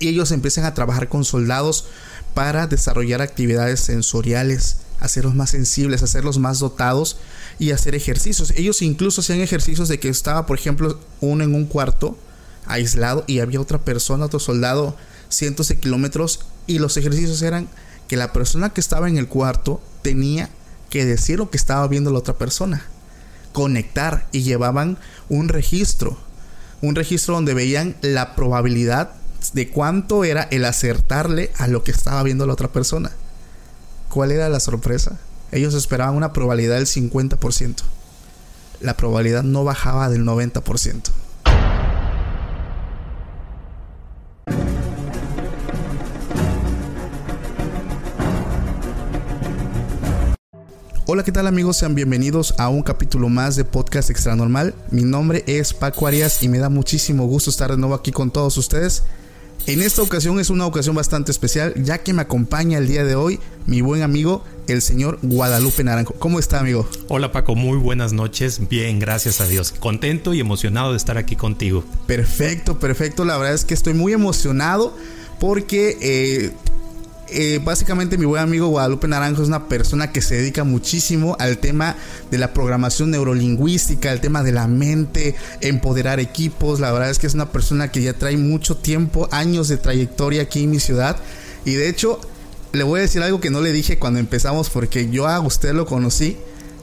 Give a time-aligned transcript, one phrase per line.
[0.00, 1.86] Y ellos empiezan a trabajar con soldados
[2.34, 7.18] para desarrollar actividades sensoriales, hacerlos más sensibles, hacerlos más dotados
[7.58, 8.52] y hacer ejercicios.
[8.56, 12.16] Ellos incluso hacían ejercicios de que estaba, por ejemplo, uno en un cuarto
[12.66, 14.96] aislado y había otra persona, otro soldado,
[15.28, 17.68] cientos de kilómetros y los ejercicios eran
[18.06, 20.48] que la persona que estaba en el cuarto tenía
[20.90, 22.84] que decir lo que estaba viendo la otra persona,
[23.52, 26.18] conectar y llevaban un registro,
[26.80, 29.12] un registro donde veían la probabilidad
[29.52, 33.12] de cuánto era el acertarle a lo que estaba viendo la otra persona.
[34.08, 35.18] ¿Cuál era la sorpresa?
[35.52, 37.82] Ellos esperaban una probabilidad del 50%.
[38.80, 41.10] La probabilidad no bajaba del 90%.
[51.10, 51.78] Hola, ¿qué tal amigos?
[51.78, 54.74] Sean bienvenidos a un capítulo más de Podcast Extra Normal.
[54.90, 58.30] Mi nombre es Paco Arias y me da muchísimo gusto estar de nuevo aquí con
[58.30, 59.04] todos ustedes.
[59.66, 63.14] En esta ocasión es una ocasión bastante especial, ya que me acompaña el día de
[63.14, 66.14] hoy mi buen amigo, el señor Guadalupe Naranjo.
[66.14, 66.88] ¿Cómo está, amigo?
[67.08, 68.66] Hola Paco, muy buenas noches.
[68.68, 69.74] Bien, gracias a Dios.
[69.78, 71.84] Contento y emocionado de estar aquí contigo.
[72.06, 73.26] Perfecto, perfecto.
[73.26, 74.96] La verdad es que estoy muy emocionado
[75.38, 76.52] porque eh,
[77.30, 81.58] eh, básicamente mi buen amigo Guadalupe Naranjo es una persona que se dedica muchísimo al
[81.58, 81.96] tema
[82.30, 86.80] de la programación neurolingüística, al tema de la mente, empoderar equipos.
[86.80, 90.42] La verdad es que es una persona que ya trae mucho tiempo, años de trayectoria
[90.42, 91.16] aquí en mi ciudad.
[91.64, 92.20] Y de hecho,
[92.72, 95.74] le voy a decir algo que no le dije cuando empezamos porque yo a usted
[95.74, 96.36] lo conocí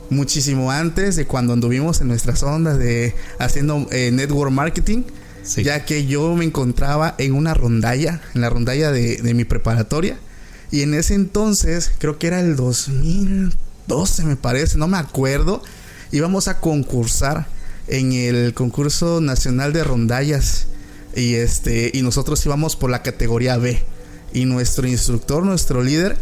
[0.09, 5.03] muchísimo antes de cuando anduvimos en nuestras ondas de haciendo eh, network marketing.
[5.44, 5.63] Sí.
[5.63, 10.17] Ya que yo me encontraba en una rondalla, en la rondalla de, de mi preparatoria.
[10.71, 15.61] Y en ese entonces, creo que era el 2012 me parece, no me acuerdo,
[16.11, 17.47] íbamos a concursar
[17.87, 20.67] en el concurso nacional de rondallas
[21.15, 23.81] y este y nosotros íbamos por la categoría B
[24.33, 26.17] y nuestro instructor, nuestro líder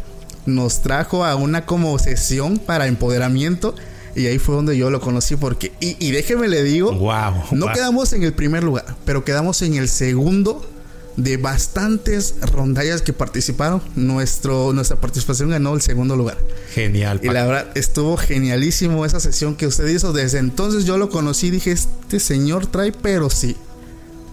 [0.45, 3.75] nos trajo a una como sesión para empoderamiento
[4.15, 7.33] y ahí fue donde yo lo conocí porque y, y déjeme le digo, Wow.
[7.53, 7.73] no wow.
[7.73, 10.69] quedamos en el primer lugar, pero quedamos en el segundo
[11.17, 13.81] de bastantes rondallas que participaron.
[13.95, 16.37] Nuestro, nuestra participación ganó el segundo lugar.
[16.73, 17.19] Genial.
[17.23, 20.13] Y la verdad, estuvo genialísimo esa sesión que usted hizo.
[20.13, 23.55] Desde entonces yo lo conocí y dije, este señor trae, pero sí.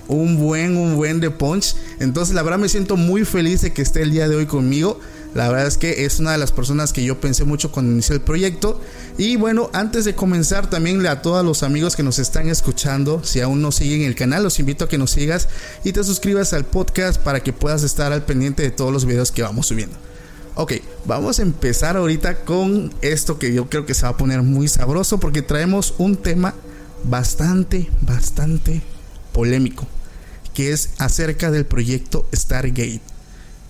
[0.09, 1.77] Un buen, un buen de punch.
[2.01, 4.99] Entonces, la verdad me siento muy feliz de que esté el día de hoy conmigo.
[5.35, 8.17] La verdad es que es una de las personas que yo pensé mucho cuando inicié
[8.17, 8.81] el proyecto.
[9.17, 13.41] Y bueno, antes de comenzar, también a todos los amigos que nos están escuchando, si
[13.41, 15.49] aún no siguen el canal, los invito a que nos sigas
[15.85, 19.31] y te suscribas al podcast para que puedas estar al pendiente de todos los videos
[19.31, 19.97] que vamos subiendo.
[20.57, 20.75] Ok,
[21.07, 24.67] vamos a empezar ahorita con esto que yo creo que se va a poner muy
[24.67, 26.55] sabroso porque traemos un tema
[27.05, 28.83] bastante, bastante
[29.33, 29.87] polémico,
[30.53, 33.01] que es acerca del proyecto Stargate.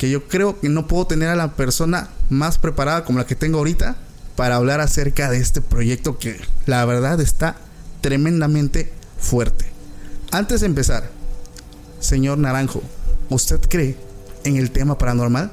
[0.01, 3.35] Que yo creo que no puedo tener a la persona más preparada como la que
[3.35, 3.97] tengo ahorita
[4.35, 7.57] para hablar acerca de este proyecto que la verdad está
[8.01, 9.67] tremendamente fuerte.
[10.31, 11.11] Antes de empezar,
[11.99, 12.81] señor Naranjo,
[13.29, 13.95] ¿usted cree
[14.45, 15.53] en el tema paranormal?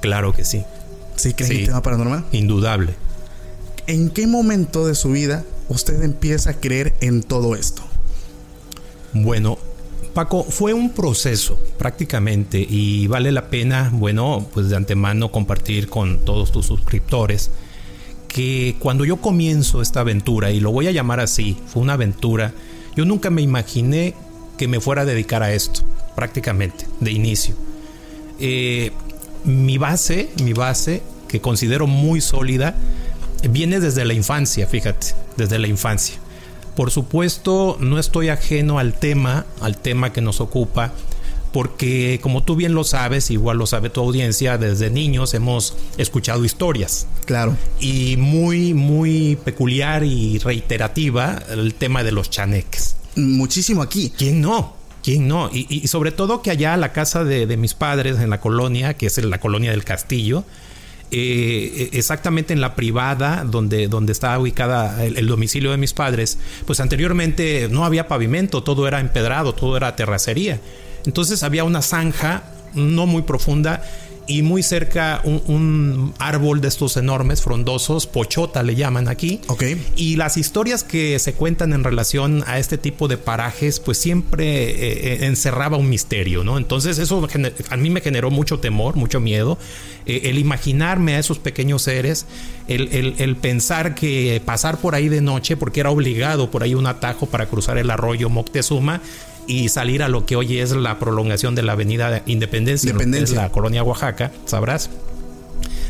[0.00, 0.64] Claro que sí.
[1.16, 2.24] ¿Sí cree en el tema paranormal?
[2.32, 2.94] Indudable.
[3.86, 7.82] ¿En qué momento de su vida usted empieza a creer en todo esto?
[9.12, 9.58] Bueno,
[10.14, 16.24] Paco, fue un proceso prácticamente y vale la pena, bueno, pues de antemano compartir con
[16.24, 17.50] todos tus suscriptores
[18.28, 22.52] que cuando yo comienzo esta aventura, y lo voy a llamar así, fue una aventura,
[22.94, 24.14] yo nunca me imaginé
[24.56, 25.80] que me fuera a dedicar a esto,
[26.14, 27.54] prácticamente, de inicio.
[28.38, 28.92] Eh,
[29.44, 32.76] mi base, mi base, que considero muy sólida,
[33.48, 36.18] viene desde la infancia, fíjate, desde la infancia.
[36.78, 40.92] Por supuesto, no estoy ajeno al tema, al tema que nos ocupa,
[41.52, 46.44] porque como tú bien lo sabes, igual lo sabe tu audiencia, desde niños hemos escuchado
[46.44, 47.08] historias.
[47.24, 47.56] Claro.
[47.80, 52.94] Y muy, muy peculiar y reiterativa el tema de los chaneques.
[53.16, 54.12] Muchísimo aquí.
[54.16, 54.76] ¿Quién no?
[55.02, 55.50] ¿Quién no?
[55.52, 59.06] Y, sobre todo que allá la casa de, de, mis padres en la colonia, que
[59.06, 60.44] es la colonia del Castillo,
[61.10, 66.80] eh, exactamente en la privada donde, donde estaba ubicada el, domicilio de mis padres, pues
[66.80, 70.60] anteriormente no había pavimento, todo era empedrado, todo era terracería.
[71.06, 72.42] Entonces había una zanja
[72.74, 73.82] no muy profunda
[74.28, 79.40] y muy cerca un, árbol de estos enormes, frondosos, pochota le llaman aquí.
[79.48, 79.64] Ok.
[79.96, 84.44] Y las historias que se cuentan en relación a este tipo de parajes, pues siempre
[84.44, 86.58] eh, eh, encerraba un misterio, ¿no?
[86.58, 87.26] Entonces eso
[87.70, 89.58] a mí me generó mucho temor, mucho miedo.
[90.04, 92.26] Eh, el imaginarme a esos pequeños seres,
[92.66, 96.86] el, el, pensar que pasar por ahí de noche, porque era obligado por ahí un
[96.86, 99.00] atajo para cruzar el arroyo Moctezuma,
[99.48, 103.42] y salir a lo que hoy es la prolongación de la avenida Independencia, Independencia.
[103.42, 104.90] la colonia Oaxaca, sabrás.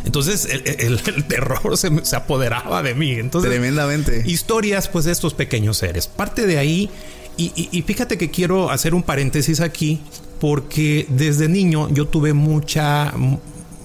[0.04, 3.12] Entonces el, terror se, se, apoderaba de mí.
[3.12, 4.22] Entonces, Tremendamente.
[4.24, 6.06] Historias pues de estos pequeños seres.
[6.06, 6.88] Parte de ahí,
[7.36, 10.00] y, fíjate que quiero hacer un paréntesis aquí,
[10.40, 13.12] porque desde niño yo tuve mucha,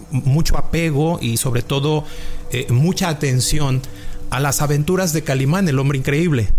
[0.09, 2.03] mucho apego y sobre todo
[2.51, 3.81] eh, mucha atención
[4.31, 6.49] a las aventuras de Calimán, el hombre increíble.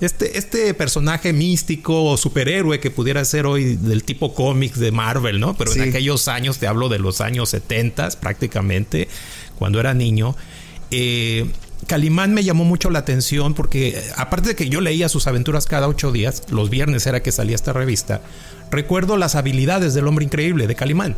[0.00, 5.38] Este, este personaje místico o superhéroe que pudiera ser hoy del tipo cómics de Marvel,
[5.38, 5.56] ¿no?
[5.56, 9.08] Pero en aquellos años, te hablo de los años 70 prácticamente,
[9.56, 10.36] cuando era niño.
[10.90, 11.46] Eh,
[11.86, 15.86] Calimán me llamó mucho la atención porque, aparte de que yo leía sus aventuras cada
[15.86, 18.20] ocho días, los viernes era que salía esta revista,
[18.70, 21.16] recuerdo las habilidades del hombre increíble de Calimán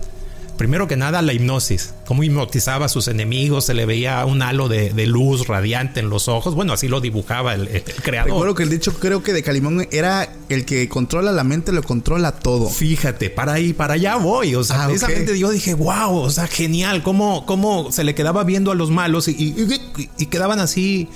[0.56, 4.68] primero que nada la hipnosis, cómo hipnotizaba a sus enemigos, se le veía un halo
[4.68, 8.32] de, luz radiante en los ojos, bueno, así lo dibujaba el, creador.
[8.32, 11.82] Recuerdo que el dicho creo que de Calimón era el que controla la mente, lo
[11.82, 12.68] controla todo.
[12.68, 16.46] Fíjate, para ahí, para allá voy, o sea, esa ah, yo dije, wow, o sea,
[16.46, 21.08] genial, cómo, cómo se le quedaba viendo a los malos y quedaban así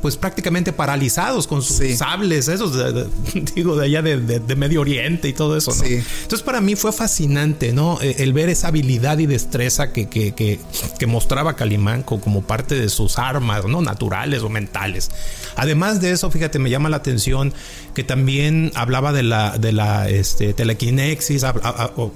[0.00, 2.72] pues prácticamente paralizados con sus sables, esos,
[3.54, 5.84] digo, de allá de, Medio Oriente y todo eso, ¿no?
[5.84, 8.00] Entonces para mí fue fascinante, ¿no?
[8.00, 12.88] E, el ver esa habilidad y destreza que, que, que, mostraba Calimán como parte de
[12.88, 13.80] sus armas, ¿no?
[13.82, 15.10] Naturales o mentales.
[15.56, 17.52] Además de eso, fíjate, me llama la atención
[17.94, 21.44] que también hablaba de la, de la este, telequinesis,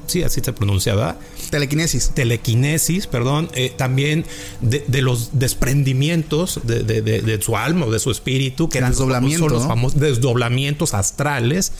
[0.06, 1.16] sí, así se pronuncia, ¿verdad?
[1.50, 2.10] Telequinesis.
[2.14, 3.50] Telequinesis, perdón.
[3.54, 4.24] Eh, también
[4.60, 9.98] de, los desprendimientos de, de su alma o de su espíritu, que eran los famosos
[9.98, 11.72] desdoblamientos astrales.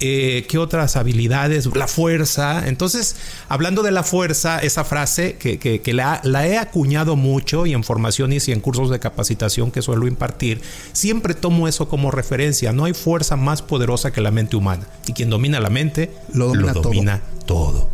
[0.00, 1.66] Eh, ¿Qué otras habilidades?
[1.74, 2.68] La fuerza.
[2.68, 3.16] Entonces,
[3.48, 8.52] hablando de la fuerza, esa frase que, la, he acuñado mucho y en formaciones y
[8.52, 10.60] en cursos de capacitación que suelo impartir,
[10.92, 12.72] siempre tomo eso como referencia.
[12.72, 14.86] No hay fuerza más poderosa que la mente humana.
[15.06, 17.90] Y quien domina la mente, lo domina, todo.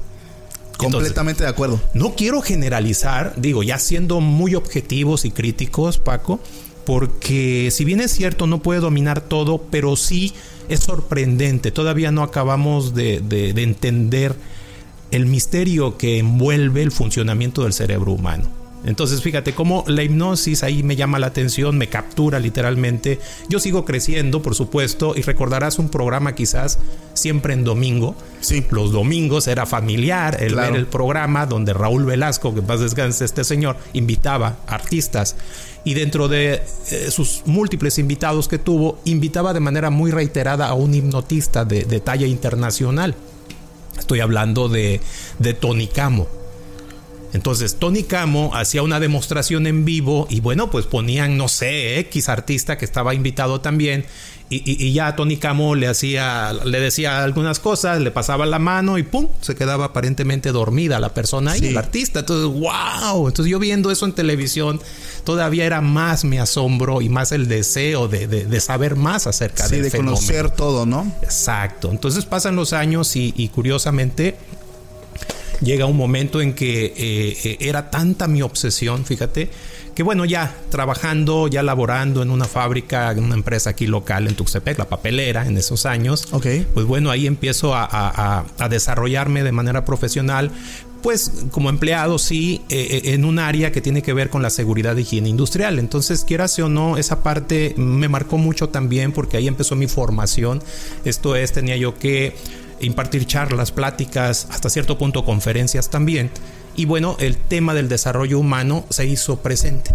[0.76, 1.80] Completamente de acuerdo.
[1.94, 6.40] No quiero generalizar, digo, ya siendo muy objetivos y críticos, Paco,
[6.84, 10.32] porque si bien es cierto no puede dominar todo, pero sí
[10.68, 13.18] es sorprendente, todavía no acabamos de,
[13.56, 14.34] entender
[15.10, 18.48] el misterio que envuelve el funcionamiento del cerebro humano.
[18.86, 23.18] Entonces, fíjate cómo la hipnosis ahí me llama la atención, me captura literalmente.
[23.48, 26.78] Yo sigo creciendo, por supuesto, y recordarás un programa quizás
[27.14, 28.14] siempre en domingo.
[28.40, 28.62] Sí.
[28.70, 33.42] Los domingos era familiar el ver el programa donde Raúl Velasco, que paz descanse este
[33.42, 35.34] señor, invitaba artistas
[35.84, 40.74] y dentro de eh, sus múltiples invitados que tuvo, invitaba de manera muy reiterada a
[40.74, 43.14] un hipnotista de, talla internacional.
[43.98, 45.00] Estoy hablando de,
[45.38, 46.26] de Tony Camo.
[47.34, 52.28] Entonces Tony Camo hacía una demostración en vivo y bueno, pues ponían, no sé, X
[52.28, 54.04] artista que estaba invitado también
[54.50, 59.02] y, ya Tony Camo le hacía, le decía algunas cosas, le pasaba la mano y
[59.02, 62.20] pum, se quedaba aparentemente dormida la persona y el artista.
[62.20, 63.26] Entonces, wow.
[63.26, 64.80] Entonces yo viendo eso en televisión,
[65.24, 69.90] todavía era más mi asombro y más el deseo de, saber más acerca sí, del
[69.90, 71.10] de conocer todo, ¿no?
[71.22, 71.90] Exacto.
[71.90, 74.36] Entonces pasan los años y, curiosamente
[75.60, 79.50] llega un momento en que eh, eh, era tanta mi obsesión, fíjate,
[79.94, 84.34] que bueno, ya trabajando, ya laborando en una fábrica, en una empresa aquí local en
[84.34, 86.46] Tuxtepec, la papelera, en esos años, Ok.
[86.74, 90.50] pues bueno, ahí empiezo a, desarrollarme de manera profesional,
[91.02, 94.48] pues como empleado sí, eh, eh, en un área que tiene que ver con la
[94.48, 95.78] seguridad de higiene industrial.
[95.78, 100.62] Entonces, quieras o no, esa parte me marcó mucho también porque ahí empezó mi formación.
[101.04, 102.34] Esto es, tenía yo que
[102.80, 106.30] impartir charlas, pláticas, hasta cierto punto conferencias también
[106.76, 109.94] y bueno, el tema del desarrollo humano se hizo presente.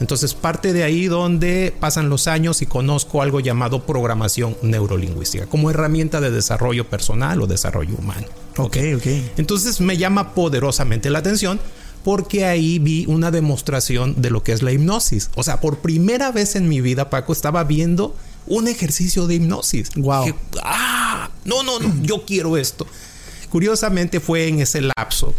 [0.00, 5.70] Entonces parte de ahí donde pasan los años y conozco algo llamado programación neurolingüística como
[5.70, 8.26] herramienta de desarrollo personal o desarrollo humano.
[8.56, 9.06] Ok, ok.
[9.36, 11.60] Entonces me llama poderosamente la atención
[12.02, 15.30] porque ahí vi una demostración de lo que es la hipnosis.
[15.36, 18.16] O sea, por primera vez en mi vida, Paco, estaba viendo
[18.46, 19.90] un ejercicio de hipnosis.
[19.94, 20.24] Wow.
[20.24, 22.86] Dije, ah, no, no, no, yo quiero esto.
[23.50, 25.34] Curiosamente fue en ese lapso.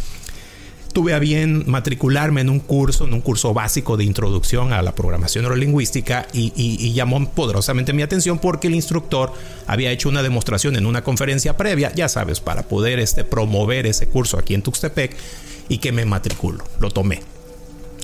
[0.94, 4.94] Tuve a bien matricularme en un curso, en un curso básico de introducción a la
[4.94, 9.34] programación neurolingüística y, llamó poderosamente mi atención porque el instructor
[9.66, 14.08] había hecho una demostración en una conferencia previa, ya sabes, para poder este, promover ese
[14.08, 15.18] curso aquí en Tuxtepec
[15.68, 16.64] y que me matriculo.
[16.80, 17.22] Lo tomé.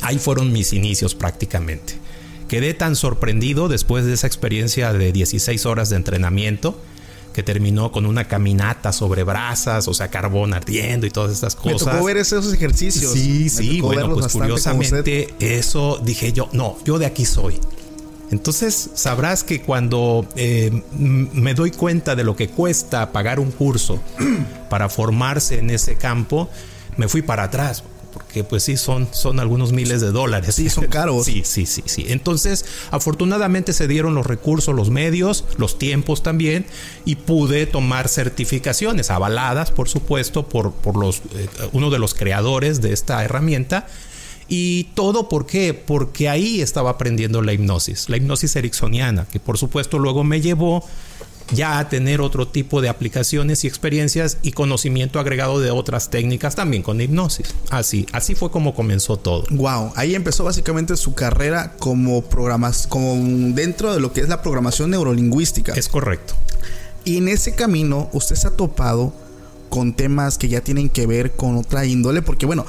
[0.01, 1.93] Ahí fueron mis inicios prácticamente.
[2.47, 6.79] Quedé tan sorprendido después de esa experiencia de 16 horas de entrenamiento
[7.33, 11.85] que terminó con una caminata sobre brasas, o sea, carbón ardiendo y todas estas cosas.
[11.85, 13.13] Me tocó ver esos ejercicios.
[13.13, 17.59] Sí, Me sí, bueno, pues curiosamente eso dije yo, no, yo de aquí soy.
[18.31, 23.99] Entonces sabrás que cuando eh, me doy cuenta de lo que cuesta pagar un curso
[24.69, 26.49] para formarse en ese campo,
[26.97, 27.83] me fui para atrás
[28.29, 30.53] porque pues sí son, son algunos miles de dólares.
[30.53, 31.25] Sí, son caros.
[31.29, 32.05] Sí, sí, sí, sí.
[32.09, 36.67] Entonces, afortunadamente se dieron los recursos, los medios, los tiempos también,
[37.05, 42.81] y pude tomar certificaciones, avaladas, por supuesto, por, por los, eh, uno de los creadores
[42.81, 43.87] de esta herramienta.
[44.47, 45.73] Y todo, ¿por qué?
[45.73, 50.87] Porque ahí estaba aprendiendo la hipnosis, la hipnosis ericksoniana, que por supuesto luego me llevó
[51.51, 56.55] ya a tener otro tipo de aplicaciones y experiencias y conocimiento agregado de otras técnicas
[56.55, 57.53] también con hipnosis.
[57.69, 59.45] Así, así fue como comenzó todo.
[59.49, 63.15] Wow, ahí empezó básicamente su carrera como programas, como
[63.53, 65.73] dentro de lo que es la programación neurolingüística.
[65.73, 66.35] Es correcto.
[67.05, 69.13] Y en ese camino usted se ha topado
[69.69, 72.65] con temas que ya tienen que ver con otra índole, porque bueno,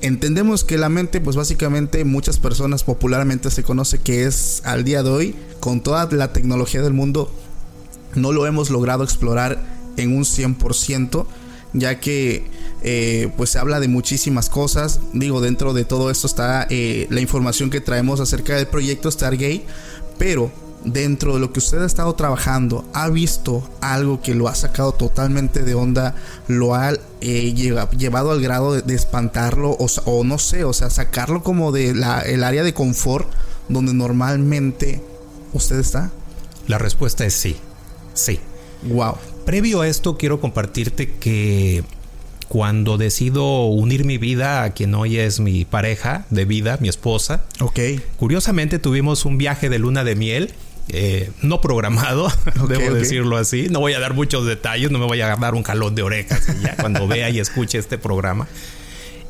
[0.00, 5.02] entendemos que la mente, pues básicamente muchas personas popularmente se conoce que es al día
[5.02, 7.32] de hoy, con toda la tecnología del mundo,
[8.14, 9.62] no lo hemos logrado explorar
[9.96, 11.26] en un 100%,
[11.72, 12.46] ya que
[12.82, 15.00] eh, pues se habla de muchísimas cosas.
[15.12, 19.64] Digo, dentro de todo esto está eh, la información que traemos acerca del proyecto Stargate,
[20.18, 20.50] pero
[20.84, 24.92] dentro de lo que usted ha estado trabajando, ha visto algo que lo ha sacado
[24.92, 26.14] totalmente de onda,
[26.48, 31.70] lo ha eh, llevado al grado de, espantarlo o, no sé, o sea, sacarlo como
[31.72, 33.28] de el área de confort
[33.68, 35.02] donde normalmente
[35.52, 36.10] usted está?
[36.66, 37.56] La respuesta es sí.
[38.14, 38.40] Sí.
[38.82, 39.16] Wow.
[39.44, 41.82] Previo a esto, quiero compartirte que
[42.48, 47.44] cuando decido unir mi vida a quien hoy es mi pareja de vida, mi esposa.
[47.60, 47.78] Ok.
[48.16, 50.52] Curiosamente tuvimos un viaje de luna de miel.
[50.88, 52.26] Eh, no programado,
[52.60, 52.94] okay, debo okay.
[52.94, 53.68] decirlo así.
[53.70, 56.44] No voy a dar muchos detalles, no me voy a dar un jalón de orejas
[56.60, 58.48] ya cuando vea y escuche este programa.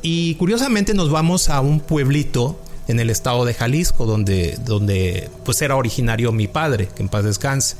[0.01, 5.61] Y curiosamente nos vamos a un pueblito en el estado de Jalisco, donde, donde pues
[5.61, 7.75] era originario mi padre, que en paz descanse.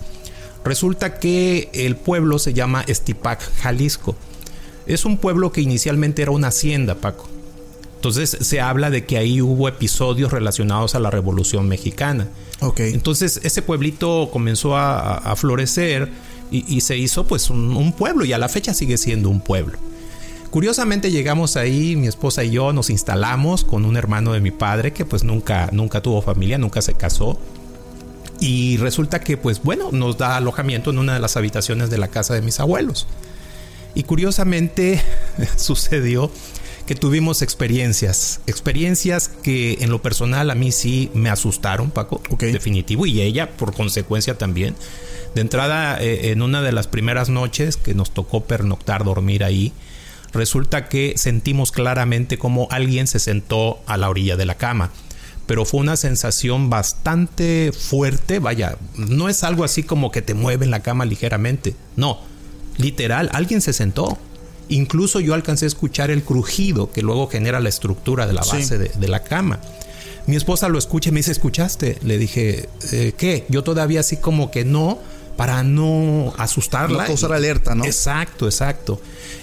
[0.64, 4.16] Resulta que el pueblo se llama Estipac, Jalisco.
[4.86, 7.28] Es un pueblo que inicialmente era una hacienda, Paco.
[7.96, 12.28] Entonces se habla de que ahí hubo episodios relacionados a la Revolución Mexicana.
[12.60, 12.94] Okay.
[12.94, 16.10] Entonces ese pueblito comenzó a, a florecer
[16.50, 19.40] y, y, se hizo pues un, un pueblo y a la fecha sigue siendo un
[19.40, 19.78] pueblo.
[20.50, 24.92] Curiosamente llegamos ahí, mi esposa y yo nos instalamos con un hermano de mi padre
[24.92, 27.40] que pues nunca, nunca tuvo familia, nunca se casó.
[28.42, 32.08] Y resulta que, pues bueno, nos da alojamiento en una de las habitaciones de la
[32.08, 33.08] casa de mis abuelos.
[33.94, 35.00] Y curiosamente
[35.58, 36.32] sucedió
[36.88, 42.52] que tuvimos experiencias, experiencias que en lo personal a mí sí me asustaron, Paco, okay.
[42.52, 44.76] definitivo, y ella por consecuencia también.
[45.36, 49.72] De entrada, eh, en una de las primeras noches que nos tocó pernoctar, dormir ahí,
[50.34, 54.92] resulta que sentimos claramente como alguien se sentó a la orilla de la cama
[55.52, 60.64] pero fue una sensación bastante fuerte, vaya, no es algo así como que te mueve
[60.64, 62.22] en la cama ligeramente, no,
[62.78, 64.18] literal, alguien se sentó.
[64.70, 68.64] Incluso yo alcancé a escuchar el crujido que luego genera la estructura de la base
[68.64, 68.78] sí.
[68.78, 69.60] de, de, la cama.
[70.26, 71.98] Mi esposa lo escucha y me dice, ¿escuchaste?
[72.02, 73.44] Le dije, eh, ¿qué?
[73.50, 75.00] Yo todavía así como que no,
[75.36, 77.00] para no asustarla.
[77.00, 77.84] No causar alerta, ¿no?
[77.84, 79.02] Exacto, exacto.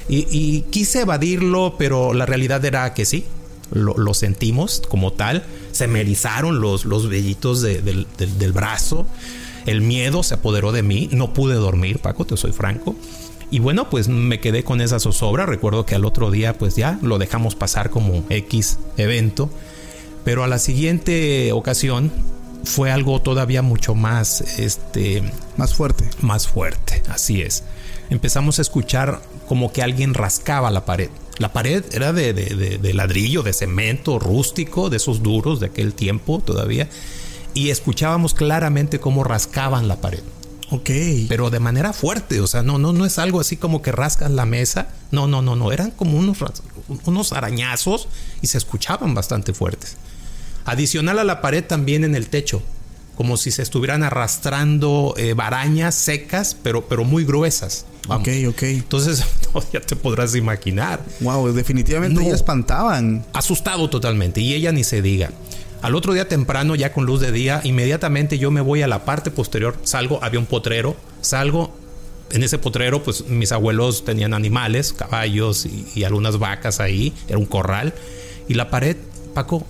[0.08, 3.26] Y, y, quise evadirlo, pero la realidad era que sí,
[3.72, 5.44] lo, lo, sentimos como tal.
[5.78, 9.06] Se me erizaron los, los vellitos de, de, de, del brazo.
[9.64, 11.08] El miedo se apoderó de mí.
[11.12, 12.96] No pude dormir, Paco, te soy franco.
[13.52, 15.46] Y bueno, pues me quedé con esa zozobra.
[15.46, 19.50] Recuerdo que al otro día, pues ya lo dejamos pasar como X evento.
[20.24, 22.10] Pero a la siguiente ocasión
[22.64, 25.22] fue algo todavía mucho más, este,
[25.56, 26.10] más fuerte.
[26.22, 27.62] Más fuerte, así es.
[28.10, 31.10] Empezamos a escuchar como que alguien rascaba la pared.
[31.38, 35.66] La pared era de, de, de, de, ladrillo, de cemento rústico, de esos duros de
[35.66, 36.88] aquel tiempo todavía.
[37.54, 40.22] Y escuchábamos claramente cómo rascaban la pared.
[40.70, 40.90] Ok.
[41.28, 44.30] pero de manera fuerte, o sea, no, no, no es algo así como que rascas
[44.30, 46.38] la mesa, no, no, no, no, eran como unos,
[47.06, 48.08] unos arañazos
[48.42, 49.96] y se escuchaban bastante fuertes.
[50.66, 52.62] Adicional a la pared también en el techo,
[53.18, 57.84] como si se estuvieran arrastrando eh, barañas secas, pero, pero muy gruesas.
[58.06, 58.26] Vamos.
[58.28, 58.62] Ok, ok.
[58.62, 61.00] Entonces, no, ya te podrás imaginar.
[61.20, 62.28] Wow, definitivamente No.
[62.28, 63.26] ya espantaban.
[63.32, 65.30] Asustado totalmente, y ella ni se diga.
[65.82, 69.04] Al otro día temprano, ya con luz de día, inmediatamente yo me voy a la
[69.04, 71.76] parte posterior, salgo, había un potrero, salgo.
[72.30, 77.38] En ese potrero, pues mis abuelos tenían animales, caballos y, y algunas vacas ahí, era
[77.38, 77.94] un corral.
[78.48, 78.96] Y la pared,
[79.34, 79.66] Paco,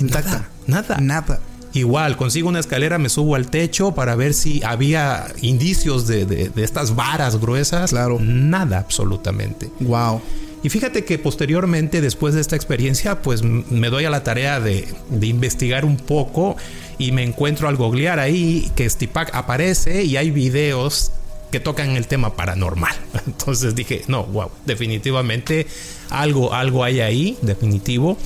[0.00, 0.48] Intacta.
[0.66, 1.00] nada, nada.
[1.00, 1.40] Nada.
[1.74, 6.48] Igual, consigo una escalera, me subo al techo para ver si había indicios de, de-
[6.48, 7.90] de estas varas gruesas.
[7.90, 8.18] Claro.
[8.20, 9.70] Nada, absolutamente.
[9.80, 10.22] Wow.
[10.62, 14.88] Y fíjate que posteriormente, después de esta experiencia, pues me doy a la tarea de,
[15.10, 16.56] de investigar un poco
[16.96, 21.10] y me encuentro al googlear ahí que Stipac aparece y hay videos
[21.50, 22.94] que tocan el tema paranormal.
[23.26, 25.66] Entonces dije, no, wow, definitivamente
[26.10, 28.16] algo, algo hay ahí, definitivo.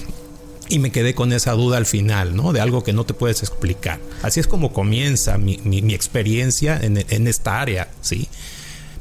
[0.71, 2.53] Y me quedé con esa duda al final, ¿no?
[2.53, 3.99] De algo que no te puedes explicar.
[4.23, 8.29] Así es como comienza mi, mi- experiencia en, en esta área, ¿sí?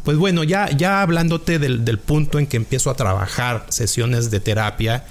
[0.05, 4.39] Pues bueno, ya, ya hablándote del, del punto en que empiezo a trabajar sesiones de
[4.39, 5.03] terapia,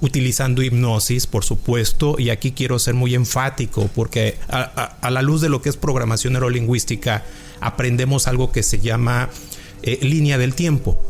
[0.00, 5.48] utilizando hipnosis, por supuesto, y aquí quiero ser muy enfático, porque a la luz de
[5.48, 7.22] lo que es programación neurolingüística,
[7.60, 9.30] aprendemos algo que se llama
[9.82, 11.00] eh, línea del tiempo.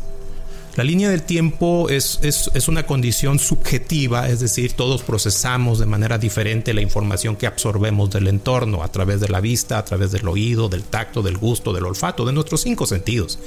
[0.75, 5.85] La línea del tiempo es, es- es una condición subjetiva, es decir, todos procesamos de
[5.85, 10.11] manera diferente la información que absorbemos del entorno a través de la vista, a través
[10.11, 13.39] del oído, del tacto, del gusto, del olfato, de nuestros cinco sentidos.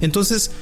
[0.00, 0.52] Entonces,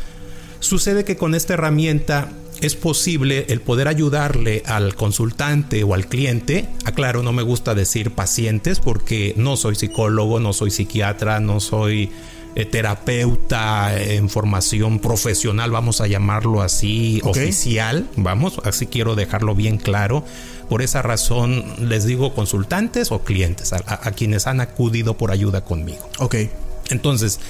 [0.61, 6.67] sucede que con esta herramienta es posible el poder ayudarle al consultante o al cliente.
[6.87, 12.11] Aclaro, no me gusta decir pacientes porque no soy psicólogo, no soy psiquiatra, no soy
[12.57, 19.77] eh, terapeuta en formación profesional, vamos a llamarlo así, oficial, vamos, así quiero dejarlo bien
[19.79, 20.25] claro.
[20.69, 25.31] Por esa razón les digo consultantes o clientes, a- a- a quienes han acudido por
[25.31, 26.09] ayuda conmigo.
[26.19, 26.35] Ok.
[26.91, 27.41] Entonces,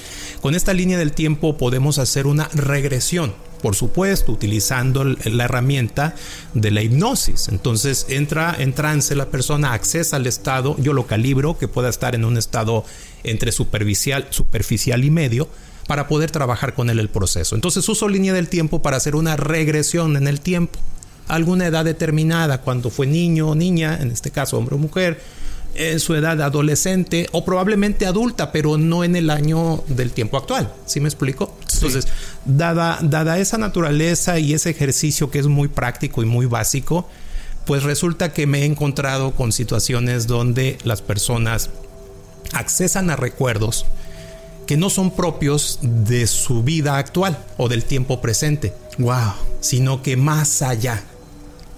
[0.41, 6.15] con esta línea del tiempo podemos hacer una regresión, por supuesto, utilizando la herramienta
[6.53, 7.47] de la hipnosis.
[7.47, 12.15] Entonces, entra en trance la persona, accesa al estado, yo lo calibro, que pueda estar
[12.15, 12.85] en un estado
[13.23, 15.49] entre superficial, superficial y medio,
[15.87, 17.55] para poder trabajar con él el proceso.
[17.55, 20.79] Entonces, uso línea del tiempo para hacer una regresión en el tiempo.
[21.27, 25.21] Alguna edad determinada, cuando fue niño o niña, en este caso hombre o mujer,
[25.77, 30.73] en su edad adolescente o probablemente adulta, pero no en el año del tiempo actual.
[30.85, 31.55] ¿Sí me explico?
[31.73, 32.07] Entonces,
[32.45, 37.07] dada, dada esa naturaleza y ese ejercicio que es muy práctico y muy básico,
[37.65, 41.69] pues resulta que me he encontrado con situaciones donde las personas
[42.53, 43.85] accesan a recuerdos
[44.65, 49.33] que no son propios de su vida actual o del tiempo presente, Wow.
[49.61, 51.03] sino que más allá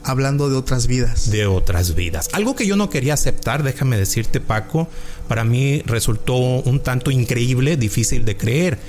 [0.04, 1.30] Hablando de otras vidas.
[1.30, 2.30] de otras vidas.
[2.34, 4.88] Algo que yo no quería aceptar, déjame decirte Paco,
[5.28, 8.80] para mí resultó un tanto increíble, difícil de creer.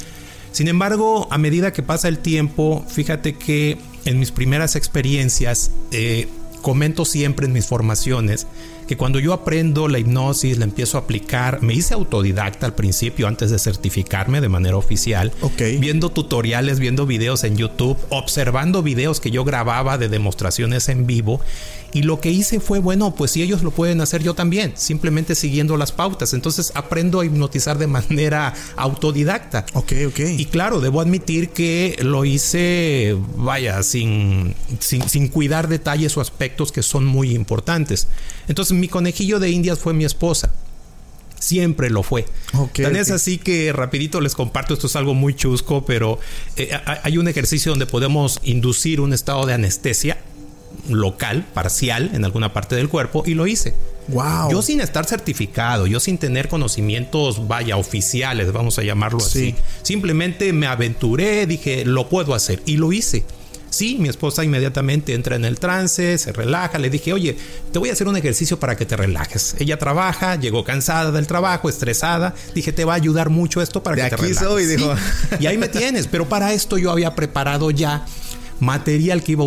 [0.53, 6.29] Sin embargo, a medida que pasa el tiempo, fíjate que en mis primeras experiencias, eh,
[6.63, 8.47] comento siempre en mis formaciones,
[8.91, 13.29] que cuando yo aprendo la hipnosis, la empiezo a aplicar, me hice autodidacta al principio
[13.29, 15.63] antes de certificarme de manera oficial, Ok.
[15.79, 21.41] viendo tutoriales, viendo videos en YouTube, observando videos que yo grababa de demostraciones en vivo.
[21.93, 25.35] Y lo que hice fue, bueno, pues si ellos lo pueden hacer yo también, simplemente
[25.35, 26.35] siguiendo las pautas.
[26.35, 29.67] Entonces aprendo a hipnotizar de manera autodidacta.
[29.75, 30.21] Ok, ok.
[30.39, 36.73] Y claro, debo admitir que lo hice, vaya, sin, sin, sin cuidar detalles o aspectos
[36.73, 38.07] que son muy importantes.
[38.49, 40.53] Entonces mi conejillo de indias fue mi esposa.
[41.39, 42.27] Siempre lo fue.
[42.53, 46.19] Ok, Tan es así que rapidito les comparto, esto es algo muy chusco, pero
[46.57, 50.19] eh, ha- hay un ejercicio donde podemos inducir un estado de anestesia
[50.89, 53.75] local, parcial, en alguna parte del cuerpo, y lo hice.
[54.09, 54.51] Wow.
[54.51, 59.51] Yo sin estar certificado, yo sin tener conocimientos, vaya, oficiales, vamos a llamarlo Sí.
[59.51, 59.55] así.
[59.83, 63.25] Simplemente me aventuré, dije, lo puedo hacer y lo hice.
[63.69, 67.37] Sí, mi esposa inmediatamente entra en el trance, se relaja, le dije, oye,
[67.73, 69.55] te voy a hacer un ejercicio para que te relajes.
[69.61, 73.95] Ella trabaja, llegó cansada del trabajo, estresada, dije, te va a ayudar mucho esto para
[73.95, 74.39] De que te relajes.
[74.39, 74.93] soy, Sí, dijo.
[75.39, 78.05] Y ahí me tienes, pero para esto yo había preparado ya
[78.59, 79.47] material que iba a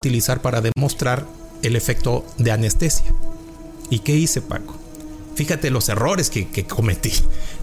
[0.00, 1.26] Utilizar para demostrar
[1.62, 3.06] el efecto de anestesia.
[3.90, 4.76] ¿Y qué hice, Paco?
[5.34, 7.12] Fíjate los errores que, que cometí.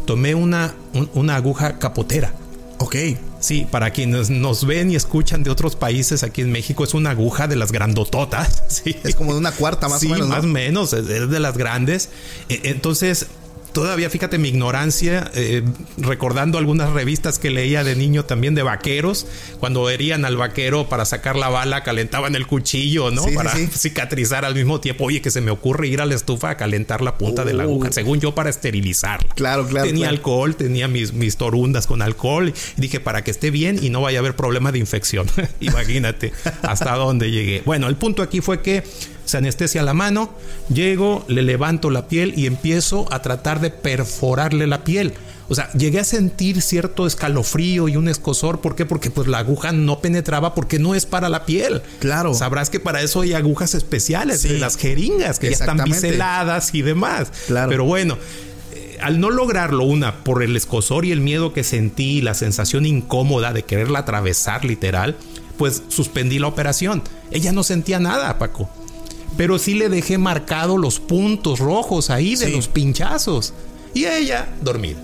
[0.06, 2.34] Tomé una, un- una aguja capotera.
[2.80, 2.96] Ok.
[3.40, 7.12] Sí, para quienes nos ven y escuchan de otros países, aquí en México es una
[7.12, 8.64] aguja de las grandototas.
[8.70, 8.96] Sí.
[9.04, 10.28] Es como de una cuarta más sí, o menos.
[10.28, 10.36] ¿no?
[10.36, 12.10] más o menos, es es de las grandes.
[12.50, 13.28] E- Entonces,
[13.76, 15.62] todavía fíjate mi ignorancia, eh,
[15.98, 19.28] recordando algunas revistas que leía de niño también de vaqueros,
[19.60, 23.24] cuando herían al vaquero para sacar la bala, calentaban el cuchillo, ¿no?
[23.24, 23.68] Sí, para sí.
[23.76, 25.04] cicatrizar al mismo tiempo.
[25.04, 27.64] Oye, que se me ocurre ir a la estufa a calentar la punta de la
[27.64, 29.36] aguja, según yo, para esterilizarla.
[29.36, 30.16] Claro, claro, Tenía claro.
[30.16, 32.54] alcohol, tenía mis, mis torundas con alcohol.
[32.78, 35.28] Y dije, para que esté bien y no vaya a haber problema de infección.
[35.60, 37.62] Imagínate hasta dónde llegué.
[37.66, 38.86] Bueno, el punto aquí fue que
[39.26, 40.30] se anestesia la mano,
[40.74, 45.14] llego, le levanto la piel y empiezo a tratar de perforarle la piel.
[45.48, 48.62] O sea, llegué a sentir cierto escalofrío y un escosor.
[48.62, 48.88] ¿Por qué?
[48.88, 51.84] Porque pues la aguja no penetraba porque no es para la piel.
[52.00, 52.34] Claro.
[52.34, 54.48] Sabrás que para eso hay agujas especiales, Sí.
[54.50, 57.28] de las jeringas que ya están biseladas y demás.
[57.46, 57.70] Claro.
[57.70, 58.18] Pero bueno,
[58.74, 62.88] eh, al no lograrlo, una, por el escosor y el miedo que sentí, la sensación
[62.88, 65.16] incómoda de quererla atravesar literal,
[65.60, 67.04] pues suspendí la operación.
[67.30, 68.68] Ella no sentía nada, Paco.
[69.38, 72.52] Pero sí le dejé marcado los puntos rojos ahí de Sí.
[72.54, 73.54] los pinchazos.
[73.94, 75.00] Y ella dormida.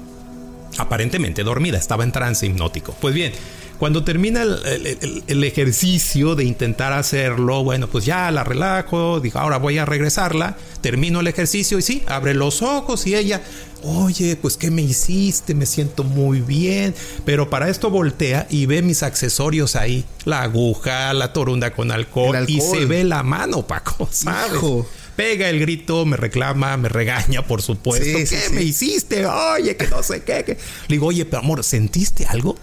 [0.77, 2.95] Aparentemente dormida, estaba en trance hipnótico.
[3.01, 3.33] Pues bien,
[3.81, 9.19] cuando termina el, el- el- el ejercicio de intentar hacerlo, bueno, pues ya la relajo,
[9.19, 13.41] dijo, ahora voy a regresarla, termino el ejercicio y sí, abre los ojos y ella,
[13.81, 15.55] oye, pues ¿qué me hiciste?
[15.55, 16.93] Me siento muy bien,
[17.25, 22.45] pero para esto voltea y ve mis accesorios ahí, la aguja, la torunda con alcohol,
[22.47, 24.53] y se ve la mano, Paco, ¿sabes?
[24.53, 24.87] Hijo.
[25.15, 28.05] Pega el grito, me reclama, me regaña, por supuesto.
[28.05, 28.53] Sí, ¿Qué sí, sí.
[28.53, 29.25] me hiciste?
[29.25, 30.43] Oye, que no sé qué.
[30.45, 30.53] que-".
[30.53, 32.57] Le digo, oye, pero amor, ¿sentiste algo?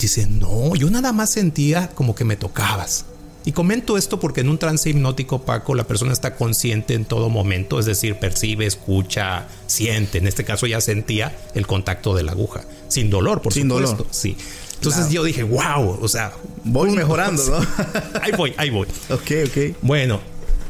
[0.00, 3.04] Dice, no, yo nada más sentía como que me tocabas.
[3.44, 7.28] Y comento esto porque en un trance hipnótico, Paco, la persona está consciente en todo
[7.30, 10.18] momento, es decir, percibe, escucha, siente.
[10.18, 13.92] En este caso ya sentía el contacto de la aguja, sin dolor, por Sin supuesto.
[13.96, 14.06] dolor.
[14.10, 14.36] Sí.
[14.74, 15.12] Entonces Claro.
[15.14, 16.32] yo dije, wow, o sea,
[16.64, 16.96] Voy punto".
[17.00, 17.66] mejorando, ¿no?
[18.22, 18.86] ahí voy, ahí voy.
[19.10, 19.76] ok, ok.
[19.82, 20.20] Bueno,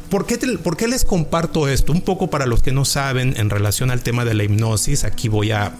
[0.08, 1.92] ¿por qué, te- por qué les comparto esto?
[1.92, 5.28] Un poco para los que no saben en relación al tema de la hipnosis, aquí
[5.28, 5.72] voy a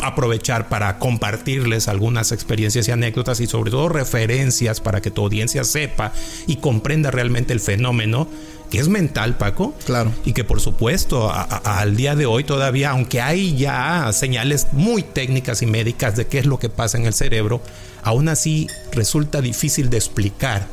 [0.00, 5.64] aprovechar para compartirles algunas experiencias y anécdotas y sobre todo referencias para que tu audiencia
[5.64, 6.12] sepa
[6.46, 8.28] y comprenda realmente el fenómeno
[8.70, 9.74] que es mental, Paco.
[9.84, 10.12] Claro.
[10.24, 14.66] Y que por supuesto a- a- al día de hoy todavía, aunque hay ya señales
[14.72, 17.62] muy técnicas y médicas de qué es lo que pasa en el cerebro,
[18.02, 20.66] aún así resulta difícil de explicar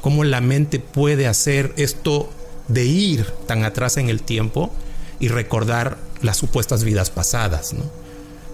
[0.00, 2.28] cómo la mente puede hacer esto
[2.68, 4.72] de ir tan atrás en el tiempo
[5.20, 7.84] y recordar las supuestas vidas pasadas, ¿no?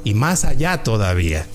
[0.04, 1.46] Y más allá todavía,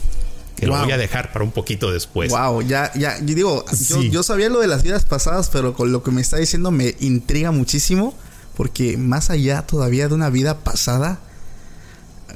[0.55, 2.31] que lo voy a dejar para un poquito después.
[2.31, 5.91] Wow, ya, ya, yo digo, yo, yo sabía lo de las vidas pasadas, pero con
[5.91, 8.13] lo que me está diciendo me intriga muchísimo,
[8.55, 11.19] porque más allá todavía de una vida pasada,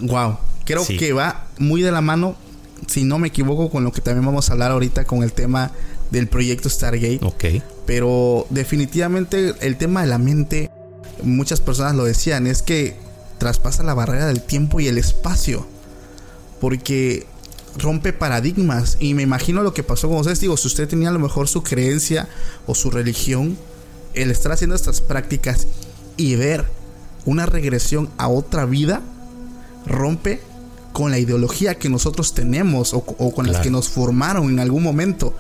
[0.02, 0.98] wow, creo Sí.
[0.98, 2.36] que va muy de la mano,
[2.88, 5.72] si no me equivoco, con lo que también vamos a hablar ahorita con el tema
[6.12, 7.20] del proyecto Stargate.
[7.24, 7.64] Ok.
[7.86, 10.70] Pero definitivamente el tema de la mente,
[11.24, 12.98] muchas personas lo decían, es que
[13.38, 15.66] traspasa la barrera del tiempo y el espacio.
[16.62, 17.26] Porque
[17.78, 18.96] rompe paradigmas.
[19.00, 20.40] Y me imagino lo que pasó con ustedes.
[20.40, 22.30] Digo, si usted tenía a lo mejor su creencia
[22.68, 23.58] o su religión,
[24.14, 25.68] el estar haciendo estas prácticas
[26.16, 26.66] y ver
[27.26, 29.02] una regresión a otra vida,
[29.86, 30.42] rompe
[30.94, 34.84] con la ideología que nosotros tenemos o, o con las que nos formaron en algún
[34.84, 35.36] momento.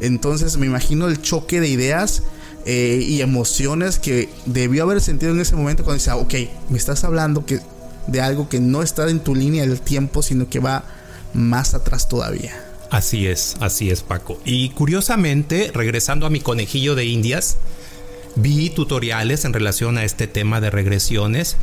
[0.00, 2.22] Entonces me imagino el choque de ideas
[2.70, 6.34] eh, y emociones que debió haber sentido en ese momento cuando dice, ah, ok,
[6.68, 7.60] me estás hablando que
[8.08, 10.84] de algo que no está en tu línea del tiempo, sino que va
[11.34, 12.64] más atrás todavía.
[12.90, 14.40] Así es, así es, Paco.
[14.44, 17.58] Y curiosamente, regresando a mi conejillo de indias,
[18.34, 21.56] vi tutoriales en relación a este tema de regresiones.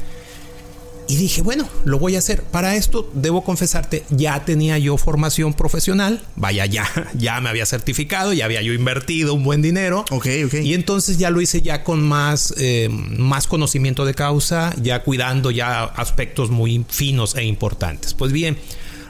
[1.07, 2.41] Y dije, bueno, lo voy a hacer.
[2.41, 6.21] Para esto, debo confesarte, ya tenía yo formación profesional.
[6.35, 10.05] Vaya, ya, ya me había certificado, ya había yo invertido un buen dinero.
[10.11, 10.53] Ok, ok.
[10.63, 15.51] Y entonces ya lo hice ya con más, eh, más conocimiento de causa, ya cuidando
[15.51, 18.13] ya aspectos muy finos e importantes.
[18.15, 18.57] Pues bien,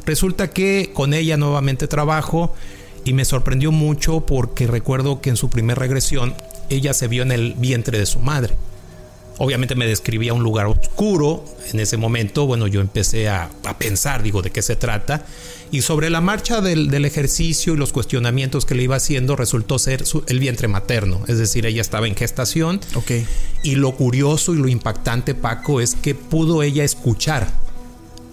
[0.06, 2.54] resulta que con ella nuevamente trabajo
[3.06, 6.36] y me sorprendió mucho porque recuerdo que en su primer regresión
[6.70, 8.56] ella se vio en el vientre de su madre.
[9.38, 11.44] Obviamente me describía un lugar oscuro.
[11.74, 15.26] En ese momento, bueno, yo empecé a, a pensar, digo, de qué se trata.
[15.72, 19.78] Y sobre la marcha del, del, ejercicio y los cuestionamientos que le iba haciendo, resultó
[19.80, 21.22] ser su, el vientre materno.
[21.28, 22.80] Es decir, ella estaba en gestación.
[22.94, 23.12] Ok.
[23.64, 27.65] Y lo curioso y lo impactante, Paco, es que pudo ella escuchar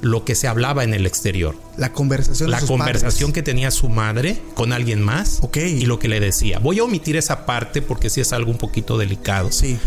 [0.03, 1.55] lo que se hablaba en el exterior.
[1.77, 2.51] La conversación.
[2.51, 3.35] La conversación padres.
[3.35, 5.39] que tenía su madre con alguien más.
[5.43, 5.59] Ok.
[5.59, 6.59] Y lo que le decía.
[6.59, 9.53] Voy a omitir esa parte porque sí es algo un poquito delicado.
[9.53, 9.79] Sí.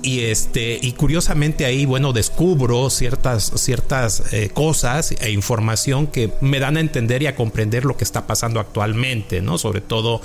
[0.00, 6.60] Y este, y curiosamente ahí, bueno, descubro ciertas, ciertas eh, cosas e información que me
[6.60, 9.58] dan a entender y a comprender lo que está pasando actualmente, ¿no?
[9.58, 10.22] Sobre todo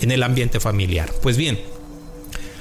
[0.00, 1.12] en el ambiente familiar.
[1.22, 1.58] Pues bien,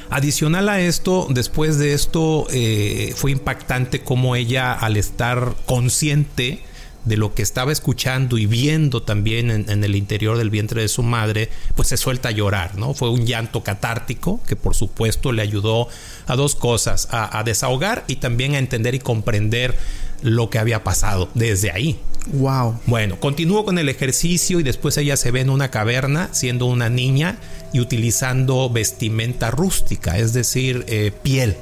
[0.09, 6.61] Adicional a esto, después de esto, eh, fue impactante como ella, al estar consciente
[7.05, 11.03] de lo que estaba escuchando y viendo también en, el interior del vientre de su
[11.03, 12.93] madre, pues se suelta a llorar, ¿no?
[12.93, 15.87] Fue un llanto catártico que por supuesto le ayudó
[16.25, 19.77] a dos cosas, a, a desahogar y también a entender y comprender
[20.23, 21.99] lo que había pasado desde ahí.
[22.33, 22.79] Wow.
[22.87, 26.89] Bueno, continúo con el ejercicio y después ella se ve en una caverna siendo una
[26.89, 27.37] niña
[27.71, 31.55] y utilizando vestimenta rústica, es decir, eh, piel,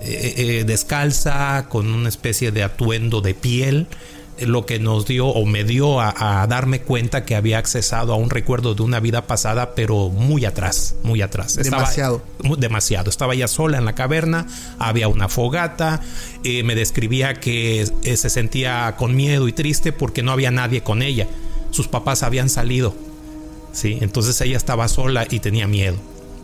[0.00, 3.86] eh, eh, descalza, con una especie de atuendo de piel,
[4.38, 8.16] lo que nos dio o me dio a, a, darme cuenta que había accesado a
[8.16, 11.56] un recuerdo de una vida pasada, pero muy atrás, muy atrás.
[11.56, 12.22] Demasiado.
[12.38, 13.10] Estaba, demasiado.
[13.10, 14.46] Estaba ya sola en la caverna,
[14.78, 16.00] había una fogata,
[16.42, 20.82] eh, me describía que eh, se sentía con miedo y triste porque no había nadie
[20.82, 21.28] con ella.
[21.70, 22.94] Sus papás habían salido.
[23.72, 25.96] Sí, entonces ella estaba sola y tenía miedo.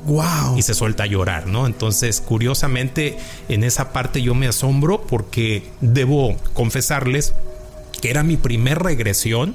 [0.07, 0.57] Wow.
[0.57, 1.66] Y se suelta a llorar, ¿no?
[1.66, 7.35] Entonces, curiosamente, en esa parte yo me asombro porque debo confesarles
[8.00, 9.54] que era mi primer regresión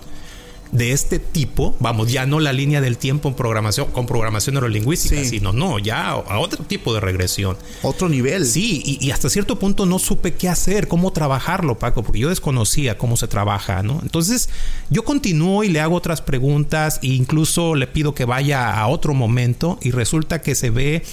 [0.72, 5.16] de este tipo, vamos, ya no la línea del tiempo en programación, con programación neurolingüística,
[5.16, 5.26] sí.
[5.26, 7.58] sino no, ya a otro tipo de regresión.
[7.82, 8.46] Otro nivel.
[8.46, 12.30] Sí, y, y, hasta cierto punto no supe qué hacer, cómo trabajarlo, Paco, porque yo
[12.30, 14.00] desconocía cómo se trabaja, ¿no?
[14.02, 14.50] Entonces,
[14.90, 19.14] yo continúo y le hago otras preguntas e incluso le pido que vaya a otro
[19.14, 21.04] momento y resulta que se ve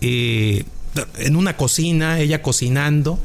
[0.00, 0.64] eh,
[1.18, 3.18] en una cocina, ella cocinando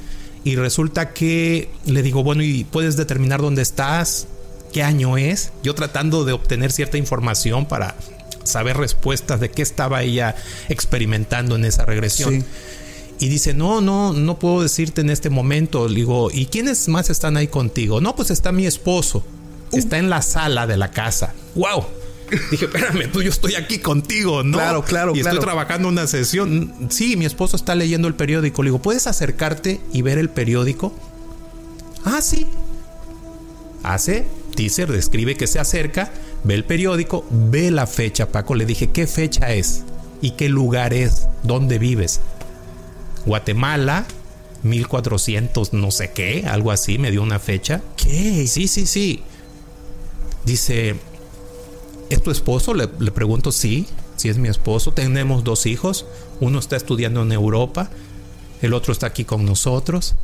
[0.44, 4.28] y resulta que le digo, bueno, ¿y puedes determinar dónde estás?
[4.74, 5.52] ¿Qué año es?
[5.64, 7.96] Yo tratando de obtener cierta información para
[8.44, 10.36] saber respuestas de qué estaba ella
[10.70, 12.42] experimentando en esa regresión.
[12.42, 12.46] Sí.
[13.20, 15.88] Y dice, no, no, no puedo decirte en este momento.
[15.88, 18.02] Le digo, ¿y quiénes más están ahí contigo?
[18.02, 19.24] No, pues está mi esposo.
[19.72, 19.78] Uh.
[19.78, 21.34] Está en la sala de la casa.
[21.54, 21.86] ¡Wow!
[22.50, 24.58] Dije, espérame, tú yo estoy aquí contigo, ¿no?
[24.58, 25.38] Claro, claro, Y claro.
[25.38, 26.74] estoy trabajando una sesión.
[26.90, 28.64] Sí, mi esposo está leyendo el periódico.
[28.64, 30.94] Le digo, ¿puedes acercarte y ver el periódico?
[32.06, 32.48] Ah, sí.
[33.84, 36.12] Hace, teaser, describe que se acerca,
[36.44, 38.56] ve el periódico, ve la fecha, Paco.
[38.56, 39.84] Le dije, ¿qué fecha es?
[40.22, 41.28] ¿Y qué lugar es?
[41.44, 42.22] ¿Dónde vives?
[43.26, 44.06] Guatemala,
[44.64, 47.82] 1400 no sé qué, algo así, me dio una fecha.
[47.98, 48.48] ¿Qué?
[48.48, 49.24] Sí, sí, sí.
[50.46, 50.96] Dice,
[52.12, 52.74] ¿Es tu esposo?
[52.74, 54.92] Le, pregunto, sí, sí es mi esposo.
[54.92, 56.06] Tenemos dos hijos.
[56.42, 57.90] Uno está estudiando en Europa.
[58.62, 60.16] El otro está aquí con nosotros.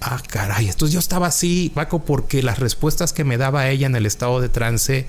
[0.00, 0.68] Ah, caray.
[0.68, 4.40] Entonces yo estaba así, Paco, porque las respuestas que me daba ella en el estado
[4.40, 5.08] de trance,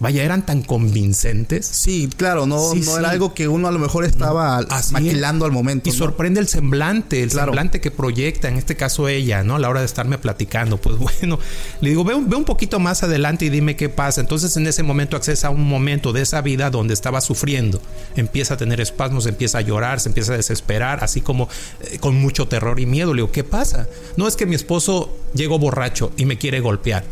[0.00, 1.66] vaya, eran tan convincentes.
[1.66, 2.98] Sí, claro, no, sí, no sí.
[2.98, 5.48] era algo que uno a lo mejor estaba Así maquilando es.
[5.50, 5.88] al momento.
[5.88, 5.98] Y ¿no?
[5.98, 7.48] sorprende el semblante, el claro.
[7.48, 9.56] semblante que proyecta, en este caso ella, ¿no?
[9.56, 10.78] A la hora de estarme platicando.
[10.78, 11.38] Pues bueno,
[11.80, 14.20] le digo, ve, ve, un poquito más adelante y dime qué pasa.
[14.20, 17.80] Entonces en ese momento accesa a un momento de esa vida donde estaba sufriendo.
[18.16, 21.48] Empieza a tener espasmos, empieza a llorar, se empieza a desesperar, así como
[21.80, 23.14] eh, con mucho terror y miedo.
[23.14, 23.88] Le digo, ¿qué pasa?
[24.16, 27.04] No es que mi esposo llegó borracho y me quiere golpear.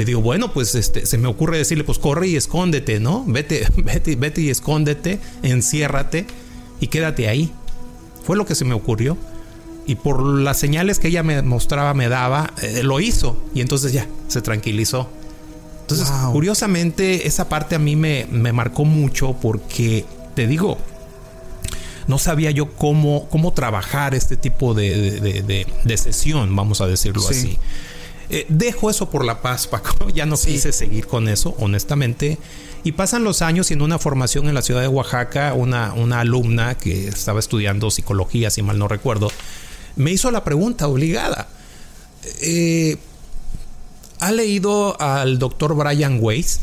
[0.00, 3.22] Le digo, bueno, pues este, se me ocurre decirle, pues corre y escóndete, ¿no?
[3.26, 6.24] Vete, vete, vete y escóndete, enciérrate
[6.80, 7.52] y quédate ahí.
[8.24, 9.18] Fue lo que se me ocurrió.
[9.84, 13.44] Y por las señales que ella me mostraba, me daba, eh, lo hizo.
[13.54, 15.06] Y entonces ya, se tranquilizó.
[15.82, 16.32] Entonces, wow.
[16.32, 20.78] curiosamente, esa parte a mí me, me marcó mucho porque, te digo,
[22.06, 26.86] no sabía yo cómo, cómo trabajar este tipo de, de, de, de sesión, vamos a
[26.86, 27.34] decirlo sí.
[27.34, 27.58] así.
[28.30, 30.08] Eh, dejo eso por la paz, Paco.
[30.14, 30.52] Ya no sí.
[30.52, 32.38] quise seguir con eso, honestamente.
[32.84, 36.20] Y pasan los años y en una formación en la ciudad de Oaxaca, una, una
[36.20, 39.30] alumna que estaba estudiando psicología, si mal no recuerdo,
[39.96, 41.48] me hizo la pregunta obligada.
[42.40, 42.96] eh,
[44.20, 46.60] ¿ha leído al doctor Brian Weiss?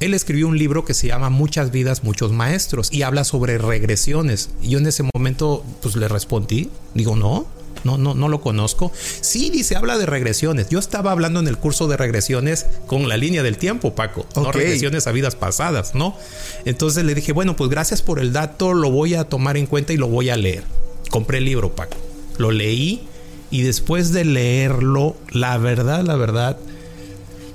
[0.00, 4.50] Él escribió un libro que se llama Muchas vidas, muchos maestros y habla sobre regresiones.
[4.60, 7.46] Y yo en ese momento pues le respondí, digo, no,
[7.84, 8.92] no, no, no lo conozco.
[9.20, 10.68] Sí, dice, habla de regresiones.
[10.68, 14.26] Yo estaba hablando en el curso de regresiones con la línea del tiempo, Paco.
[14.36, 16.16] No regresiones a vidas pasadas, ¿no?
[16.64, 19.92] Entonces le dije, bueno, pues gracias por el dato, lo voy a tomar en cuenta
[19.92, 20.64] y lo voy a leer.
[21.10, 21.96] Compré el libro, Paco.
[22.38, 23.02] Lo leí
[23.50, 26.56] y después de leerlo, la verdad, la verdad,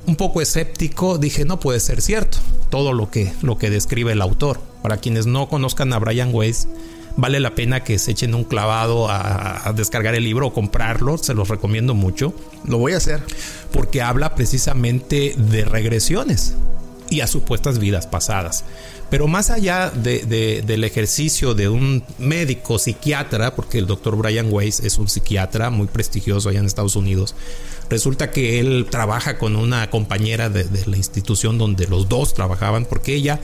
[0.05, 2.37] un poco escéptico, dije, no puede ser cierto
[2.69, 4.59] todo lo que, lo que describe el autor.
[4.81, 6.67] Para quienes no conozcan a Brian Weiss,
[7.17, 11.17] vale la pena que se echen un clavado a, a descargar el libro o comprarlo,
[11.17, 12.33] se los recomiendo mucho,
[12.65, 13.21] Lo voy a hacer.
[13.71, 16.55] porque habla precisamente de regresiones
[17.09, 18.63] y a supuestas vidas pasadas.
[19.09, 24.47] Pero más allá de- de- del ejercicio de un médico psiquiatra, porque el doctor Brian
[24.51, 27.33] Weiss es un psiquiatra muy prestigioso allá en Estados Unidos,
[27.89, 32.83] resulta que él trabaja con una compañera de, de la institución donde los dos trabajaban,
[32.83, 33.39] porque ella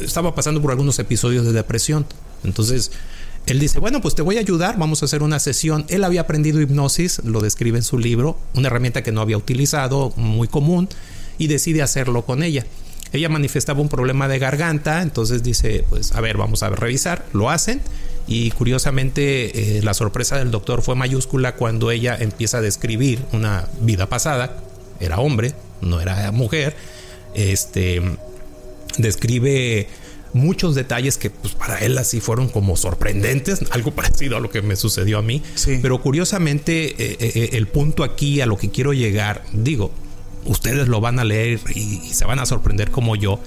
[0.00, 2.06] estaba pasando por algunos episodios de depresión.
[2.44, 2.90] Entonces,
[3.46, 5.84] él dice, bueno, pues te voy a ayudar, vamos a hacer una sesión.
[5.88, 10.12] Él había aprendido hipnosis, lo describe en su libro, una herramienta que no había utilizado,
[10.16, 10.88] muy común,
[11.38, 12.64] y decide hacerlo con ella.
[13.12, 17.50] Ella manifestaba un problema de garganta, entonces dice, pues a ver, vamos a revisar, lo
[17.50, 17.80] hacen.
[18.28, 23.68] Y curiosamente eh, la sorpresa del doctor fue mayúscula cuando ella empieza a describir una
[23.80, 24.62] vida pasada,
[25.00, 26.76] era hombre, no era mujer,
[27.34, 28.00] este,
[28.98, 29.88] describe
[30.34, 34.62] muchos detalles que pues, para él así fueron como sorprendentes, algo parecido a lo que
[34.62, 35.42] me sucedió a mí.
[35.54, 35.78] Sí.
[35.82, 39.90] Pero curiosamente eh, eh, el punto aquí a lo que quiero llegar, digo,
[40.44, 43.38] ustedes lo van a leer y, y se van a sorprender como yo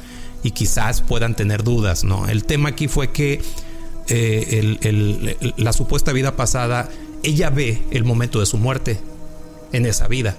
[0.44, 2.28] y quizás puedan tener dudas, ¿no?
[2.28, 3.42] El tema aquí fue que
[4.08, 6.88] eh, el- el- el- la supuesta vida pasada,
[7.24, 9.00] ella ve el momento de su muerte
[9.72, 10.38] en esa vida.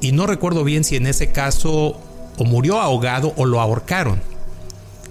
[0.00, 2.00] Y no recuerdo bien si en ese caso
[2.38, 4.20] o murió ahogado o lo ahorcaron.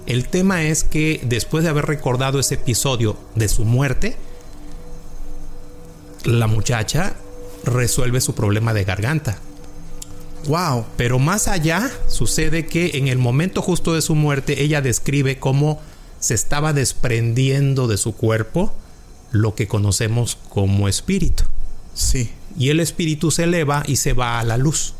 [0.08, 4.16] El tema es que después de haber recordado ese episodio de su muerte,
[6.24, 7.14] la muchacha
[7.62, 9.38] resuelve su problema de garganta.
[10.46, 10.86] Wow.
[10.96, 15.78] Pero más allá sucede que en el momento justo de su muerte ella describe cómo
[16.20, 18.72] se estaba desprendiendo de su cuerpo
[19.30, 21.44] lo que conocemos como espíritu.
[21.92, 22.32] Sí.
[22.58, 24.94] Y el espíritu se eleva y se va a la luz.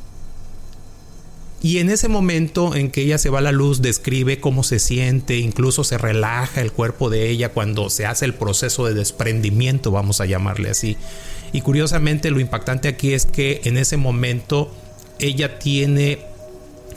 [1.60, 4.78] Y en ese momento en que ella se va a la luz, describe cómo se
[4.78, 9.90] siente, incluso se relaja el cuerpo de ella cuando se hace el proceso de desprendimiento,
[9.90, 10.96] vamos a llamarle así.
[11.52, 14.70] Y curiosamente lo impactante aquí es que en ese momento
[15.18, 16.20] ella tiene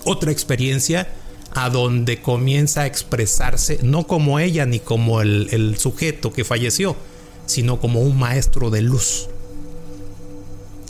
[0.04, 1.08] otra experiencia
[1.56, 6.95] a donde comienza a expresarse, no como ella ni como el, el sujeto que falleció,
[7.47, 9.28] sino como un maestro de luz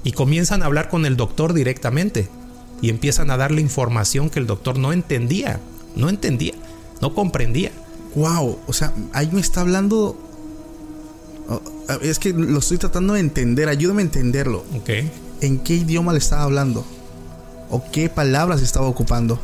[0.04, 2.28] y comienzan a hablar con el doctor directamente
[2.82, 5.60] y empiezan a darle información que el doctor no entendía,
[5.96, 6.54] no entendía,
[7.00, 7.72] no comprendía.
[8.16, 8.60] Wow.
[8.68, 10.18] O sea, ahí me está hablando.
[11.48, 11.62] Oh,
[12.02, 13.70] Es que lo estoy tratando de entender.
[13.70, 14.66] Ayúdame a entenderlo.
[14.76, 14.90] Ok.
[15.42, 16.86] ¿En qué idioma le estaba hablando?
[17.70, 19.40] ¿O qué palabras estaba ocupando?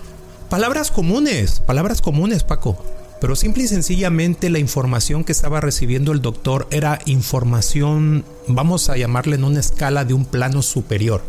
[0.50, 2.78] Palabras comunes, palabras comunes, Paco.
[3.20, 8.98] Pero simple y sencillamente la información que estaba recibiendo el doctor era información, vamos a
[8.98, 11.24] llamarle en una escala de un plano superior.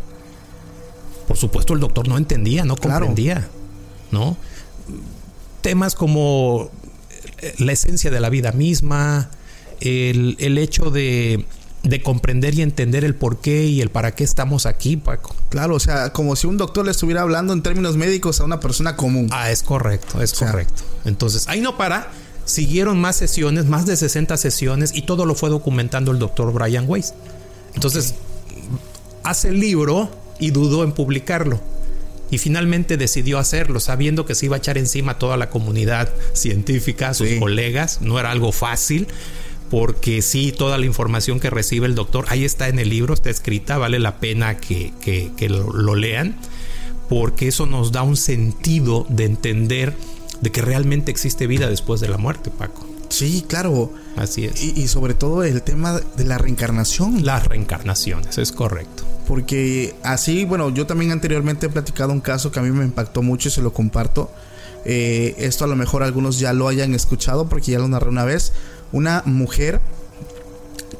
[1.29, 3.05] Por supuesto el doctor no entendía, no Claro.
[3.05, 3.47] comprendía,
[4.11, 4.35] ¿no?
[5.61, 6.69] Temas como
[7.59, 9.29] la esencia de la vida misma,
[9.79, 11.45] el, el hecho de,
[11.83, 15.35] de comprender y entender el por qué y el para qué estamos aquí, Paco.
[15.49, 18.59] Claro, o sea, como si un doctor le estuviera hablando en términos médicos a una
[18.59, 19.29] persona común.
[19.31, 20.81] Ah, es correcto, es O sea, correcto.
[21.05, 22.07] Entonces, ahí no para.
[22.45, 26.85] Siguieron más sesiones, más de 60 sesiones, y todo lo fue documentando el doctor Brian
[26.87, 27.13] Weiss.
[27.75, 28.15] Entonces,
[29.23, 30.09] hace el libro
[30.39, 31.59] y dudó en publicarlo.
[32.31, 36.09] Y finalmente decidió hacerlo, sabiendo que se iba a echar encima a toda la comunidad
[36.33, 37.39] científica, a sus Sí.
[37.39, 38.01] colegas.
[38.01, 39.07] No era algo fácil,
[39.71, 43.29] porque sí, toda la información que recibe el doctor, ahí está en el libro, está
[43.29, 46.35] escrita, vale la pena que, que- que lo, lo lean,
[47.09, 49.95] porque eso nos da un sentido de entender
[50.41, 52.87] de que realmente existe vida después de la muerte, Paco.
[53.09, 53.91] Sí, claro.
[54.17, 54.61] Así es.
[54.63, 57.25] Y, y sobre todo el tema de la reencarnación.
[57.25, 59.03] Las reencarnaciones, es correcto.
[59.27, 63.21] Porque así, bueno, yo también anteriormente he platicado un caso que a mí me impactó
[63.21, 64.31] mucho y se lo comparto.
[64.85, 68.25] Eh, esto a lo mejor algunos ya lo hayan escuchado porque ya lo narré una
[68.25, 68.53] vez.
[68.91, 69.81] Una mujer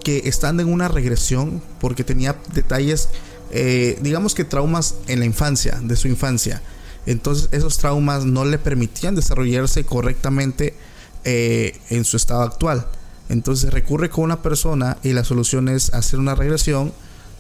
[0.04, 3.10] que estando en una regresión porque tenía detalles,
[3.52, 6.62] eh, digamos que traumas en la infancia, de su infancia.
[7.06, 10.76] Entonces esos traumas no le permitían desarrollarse correctamente
[11.24, 12.86] eh, en su estado actual.
[13.30, 16.92] Entonces recurre con una persona y la solución es hacer una regresión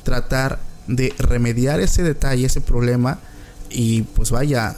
[0.03, 3.19] tratar de remediar ese detalle, ese problema
[3.69, 4.75] y pues vaya,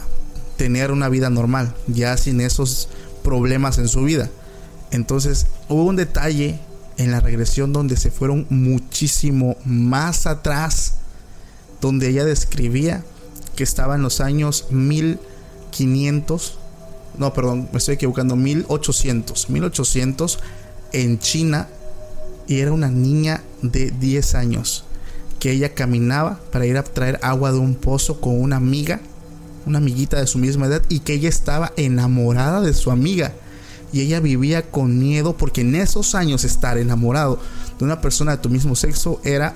[0.56, 2.88] tener una vida normal, ya sin esos
[3.22, 4.30] problemas en su vida.
[4.90, 6.58] Entonces hubo un detalle
[6.96, 10.94] en la regresión donde se fueron muchísimo más atrás,
[11.80, 13.04] donde ella describía
[13.56, 16.58] que estaba en los años 1500,
[17.18, 20.38] no, perdón, me estoy equivocando, 1800, 1800
[20.92, 21.68] en China
[22.46, 24.84] y era una niña de 10 años
[25.38, 29.00] que ella caminaba para ir a traer agua de un pozo con una amiga,
[29.66, 33.32] una amiguita de su misma edad y que ella estaba enamorada de su amiga
[33.92, 37.38] y ella vivía con miedo porque en esos años estar enamorado
[37.78, 39.54] de una persona de tu mismo sexo era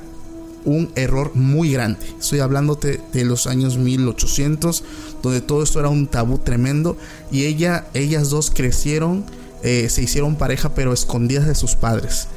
[0.64, 2.00] un error muy grande.
[2.18, 4.82] Estoy hablándote de los años 1800,
[5.22, 6.96] donde todo esto era un tabú tremendo
[7.30, 9.24] y ella, ellas dos crecieron,
[9.62, 12.28] eh, se hicieron pareja pero escondidas de sus padres.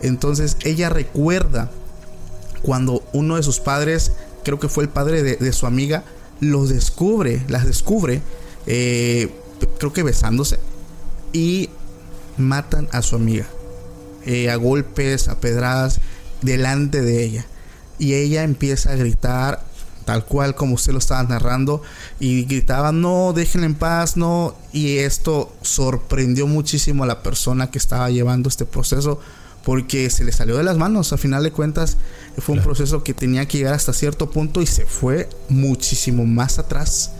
[0.00, 1.70] Entonces ella recuerda
[2.62, 4.12] cuando uno de sus padres,
[4.44, 6.04] creo que fue el padre de, su amiga,
[6.40, 8.20] los descubre, las descubre,
[8.66, 9.32] eh,
[9.78, 10.58] creo que besándose
[11.32, 11.70] y
[12.36, 13.46] matan a su amiga.
[14.24, 16.00] Eh, a golpes, a pedradas,
[16.42, 17.46] delante de ella.
[17.98, 19.64] Y ella empieza a gritar,
[20.06, 21.82] tal cual como usted lo estaba narrando,
[22.18, 24.54] y gritaba, no, déjenla en paz, no.
[24.72, 29.20] Y esto sorprendió muchísimo a la persona que estaba llevando este proceso,
[29.64, 31.12] porque se le salió de las manos.
[31.12, 31.98] A final de cuentas,
[32.38, 36.58] fue un proceso que tenía que llegar hasta cierto punto y se fue muchísimo más
[36.58, 37.10] atrás.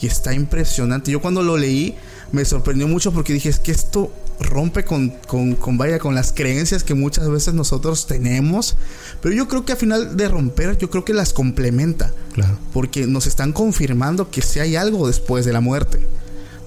[0.00, 1.10] Y está impresionante.
[1.10, 1.96] Yo cuando lo leí,
[2.30, 6.84] me sorprendió mucho porque dije, es que esto rompe con, con, vaya, con las creencias
[6.84, 8.76] que muchas veces nosotros tenemos.
[9.22, 12.12] Pero yo creo que al final de romper, yo creo que las complementa.
[12.32, 12.58] Claro.
[12.72, 16.00] Porque nos están confirmando que si hay algo después de la muerte.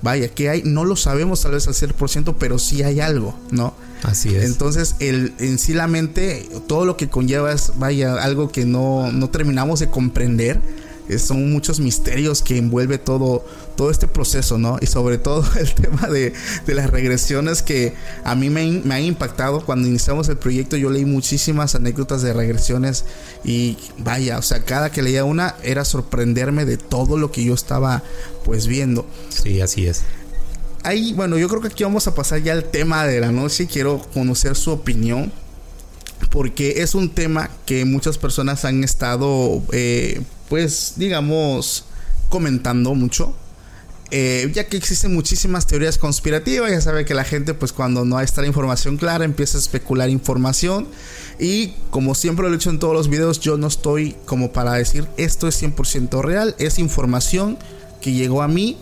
[0.01, 3.75] Vaya, que hay, no lo sabemos tal vez al 100%, pero sí hay algo, ¿no?
[4.01, 4.45] Así es.
[4.45, 9.11] Entonces, el, en sí la mente, todo lo que conlleva es, vaya, algo que no,
[9.11, 10.59] no terminamos de comprender
[11.17, 13.45] son muchos misterios que envuelve todo,
[13.75, 14.77] todo este proceso, ¿no?
[14.81, 16.33] Y sobre todo el tema de,
[16.67, 17.93] las regresiones que
[18.23, 19.65] a mí me, me han impactado.
[19.65, 23.05] Cuando iniciamos el proyecto yo leí muchísimas anécdotas de regresiones
[23.43, 27.53] y vaya, o sea, cada que leía una era sorprenderme de todo lo que yo
[27.53, 28.03] estaba
[28.45, 29.05] pues viendo.
[29.29, 30.03] Sí, así es.
[30.83, 33.67] Ahí, bueno, yo creo que aquí vamos a pasar ya al tema de la noche.
[33.67, 35.31] Quiero conocer su opinión
[36.29, 40.21] porque es un tema que muchas personas han estado eh,
[40.51, 41.85] pues digamos,
[42.27, 43.33] comentando mucho.
[44.13, 48.17] Eh, ya que existen muchísimas teorías conspirativas, ya sabe que la gente pues cuando no
[48.17, 50.89] hay esta información clara empieza a especular información
[51.39, 54.73] y como siempre lo he dicho en todos los videos, yo no estoy como para
[54.73, 57.57] decir esto es 100% real, es información
[58.01, 58.77] que llegó a mí,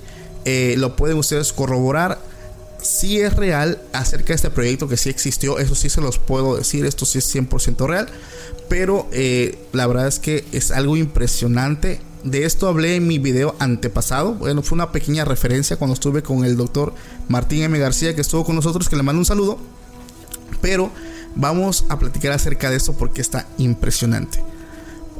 [0.46, 2.18] eh, lo pueden ustedes corroborar,
[2.82, 6.58] si es real acerca de este proyecto que sí existió, eso sí se los puedo
[6.58, 8.10] decir, esto sí es 100% real,
[8.70, 12.00] pero eh, la verdad es que es algo impresionante.
[12.24, 14.36] De esto hablé en mi video antepasado.
[14.36, 16.94] Bueno, fue una pequeña referencia cuando estuve con el doctor
[17.28, 17.80] Martín M.
[17.80, 19.58] García, que estuvo con nosotros, que le mando un saludo.
[20.62, 20.92] Pero
[21.36, 24.44] vamos a platicar acerca de esto porque está impresionante.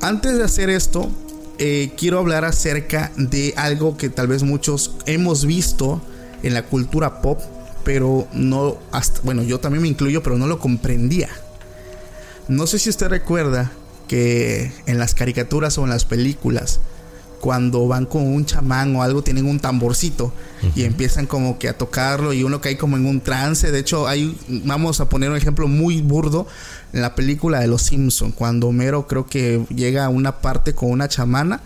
[0.02, 1.10] Antes de hacer esto,
[1.58, 6.02] eh, quiero hablar acerca de algo que tal vez muchos hemos visto
[6.44, 7.40] en la cultura pop,
[7.84, 11.30] pero no, hasta, bueno, yo también me incluyo, pero no lo comprendía.
[12.50, 13.72] No sé si usted recuerda
[14.08, 16.80] que en las caricaturas o en las películas,
[17.40, 20.34] cuando van con un chamán o algo, tienen un tamborcito
[20.76, 23.72] y empiezan como que a tocarlo y uno cae como en un trance.
[23.72, 24.36] De hecho, hay,
[24.66, 26.48] vamos a poner un ejemplo muy burdo
[26.92, 30.90] en la película de Los Simpson, cuando Homero creo que llega a una parte con
[30.90, 31.62] una chamana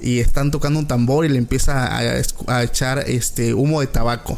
[0.00, 4.36] y están tocando un tambor y le empieza a, echar este humo de tabaco.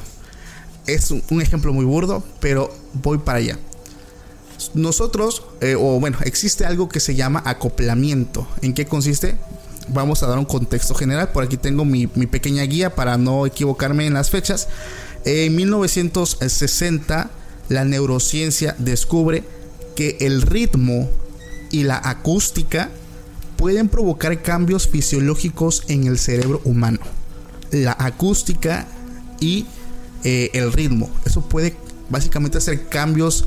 [0.87, 3.59] Es un ejemplo muy burdo, pero voy para allá.
[4.75, 8.47] Nosotros, eh, o bueno, existe algo que se llama acoplamiento.
[8.63, 9.37] ¿En qué consiste?
[9.89, 11.31] Vamos a dar un contexto general.
[11.33, 14.69] Por aquí tengo mi, pequeña guía para no equivocarme en las fechas.
[15.25, 17.31] En 1960,
[17.69, 19.45] la neurociencia descubre
[19.95, 21.11] que el ritmo
[21.71, 22.91] y la acústica
[23.57, 27.01] pueden provocar cambios fisiológicos en el cerebro humano.
[27.71, 28.87] La acústica
[29.41, 29.67] y
[30.25, 31.11] eh, el ritmo.
[31.25, 31.77] Eso puede
[32.11, 33.47] básicamente hacer cambios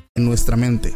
[0.15, 0.93] En nuestra mente.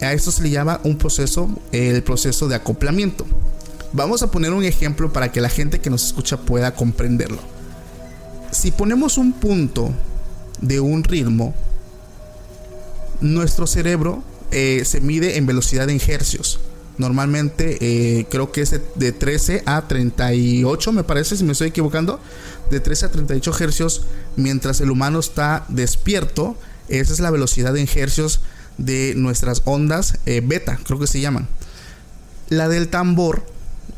[0.00, 3.26] A esto se le llama un proceso, el proceso de acoplamiento.
[3.92, 7.38] Vamos a poner un ejemplo para que la gente que nos escucha pueda comprenderlo.
[8.50, 9.90] Si ponemos un punto
[10.60, 11.54] de un ritmo,
[13.20, 16.60] nuestro cerebro eh, se mide en velocidad en hercios.
[16.98, 21.68] Normalmente eh, creo que es de- de 13 a 38, me parece, si me estoy
[21.68, 22.20] equivocando.
[22.70, 24.02] De 13 a 38 hercios
[24.36, 26.56] mientras el humano está despierto.
[26.90, 28.40] Esa es la velocidad en hercios
[28.76, 31.48] de nuestras ondas eh, beta, creo que se llaman.
[32.48, 33.46] La del tambor,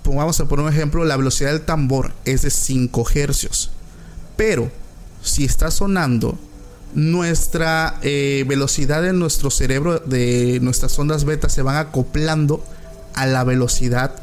[0.03, 3.71] pongamos a poner un ejemplo, la velocidad del tambor es de 5 hercios.
[4.37, 4.71] Pero
[5.23, 6.39] si está sonando,
[6.95, 12.63] nuestra eh, velocidad en nuestro cerebro de nuestras ondas beta se van acoplando
[13.15, 14.15] a la velocidad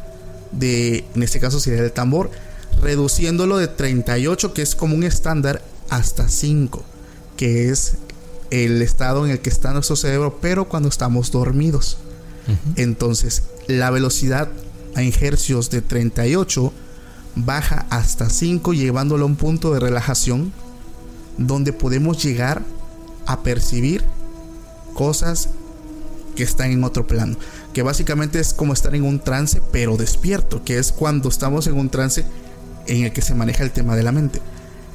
[0.52, 2.30] de, en este caso sería el tambor,
[2.82, 6.84] reduciéndolo de 38, que es como un estándar, hasta 5,
[7.36, 7.96] que es
[8.52, 11.98] el estado en el que está nuestro cerebro, pero cuando estamos dormidos.
[12.76, 14.50] Entonces, la velocidad
[14.96, 16.74] en hercios de 38
[17.36, 20.52] baja hasta 5, llevándolo a un punto de relajación
[21.38, 22.64] donde podemos llegar
[23.28, 24.04] a percibir
[24.96, 25.50] cosas
[26.36, 27.38] que están en otro plano.
[27.74, 31.78] Que básicamente es como estar en un trance, pero despierto, que es cuando estamos en
[31.78, 32.26] un trance
[32.88, 34.42] en el que se maneja el tema de la mente.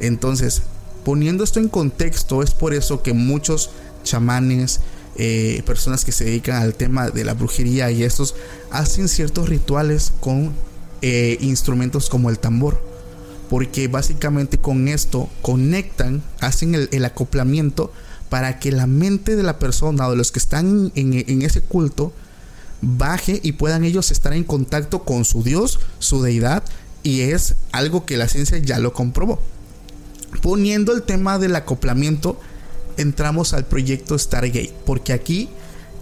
[0.01, 0.63] Entonces,
[1.05, 3.71] poniendo esto en contexto, es por eso que muchos
[4.03, 4.81] chamanes,
[5.17, 8.35] eh, personas que se dedican al tema de la brujería y estos,
[8.71, 10.53] hacen ciertos rituales con
[11.03, 12.81] eh, instrumentos como el tambor.
[13.51, 17.93] Porque básicamente con esto conectan, hacen el, acoplamiento
[18.31, 22.13] para que la mente de la persona o de los que están en ese culto
[22.81, 26.65] baje y puedan ellos estar en contacto con su Dios, su deidad,
[27.03, 29.41] y es algo que la ciencia ya lo comprobó.
[30.43, 32.39] Poniendo el tema del acoplamiento,
[32.97, 35.49] entramos al proyecto Stargate, porque aquí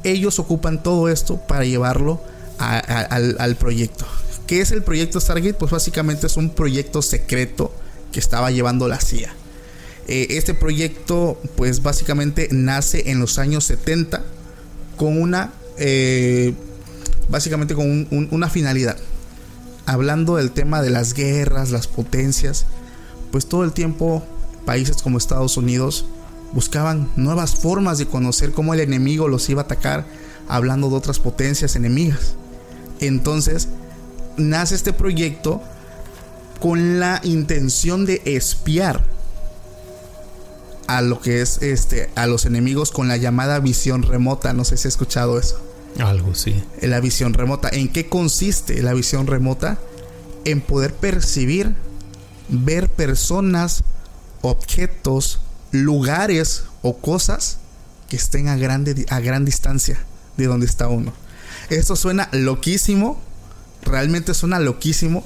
[0.05, 2.20] ellos ocupan todo esto para llevarlo
[2.59, 4.05] al, proyecto.
[4.47, 5.55] ¿Qué es el proyecto Stargate?
[5.55, 7.72] Pues básicamente es un proyecto secreto
[8.11, 9.33] que estaba llevando la CIA.
[10.09, 14.22] Eh, este proyecto, pues básicamente nace en los años 70
[14.97, 16.53] con una, eh,
[17.28, 18.97] básicamente con un- un- una finalidad.
[19.87, 22.66] Hablando del tema de las guerras, las potencias,
[23.33, 24.22] pues todo el tiempo
[24.64, 26.05] países como Estados Unidos
[26.53, 30.07] buscaban nuevas formas de conocer cómo el enemigo los iba a atacar,
[30.49, 32.35] hablando de otras potencias enemigas.
[33.01, 33.68] Entonces,
[34.37, 35.61] nace este proyecto
[36.61, 39.05] con la intención de espiar
[40.87, 44.76] a lo que es este a los enemigos con la llamada visión remota, no sé
[44.76, 45.59] si has escuchado eso.
[45.99, 46.62] Algo, sí.
[46.80, 47.68] La visión remota.
[47.70, 49.78] ¿En qué consiste la visión remota?
[50.45, 51.74] En poder percibir,
[52.53, 53.82] ver personas,
[54.42, 55.40] objetos,
[55.72, 57.59] lugares o cosas
[58.09, 60.05] que estén a, grande, a gran distancia
[60.36, 61.12] de donde está uno.
[61.70, 63.20] Esto suena loquísimo,
[63.82, 65.24] realmente suena loquísimo,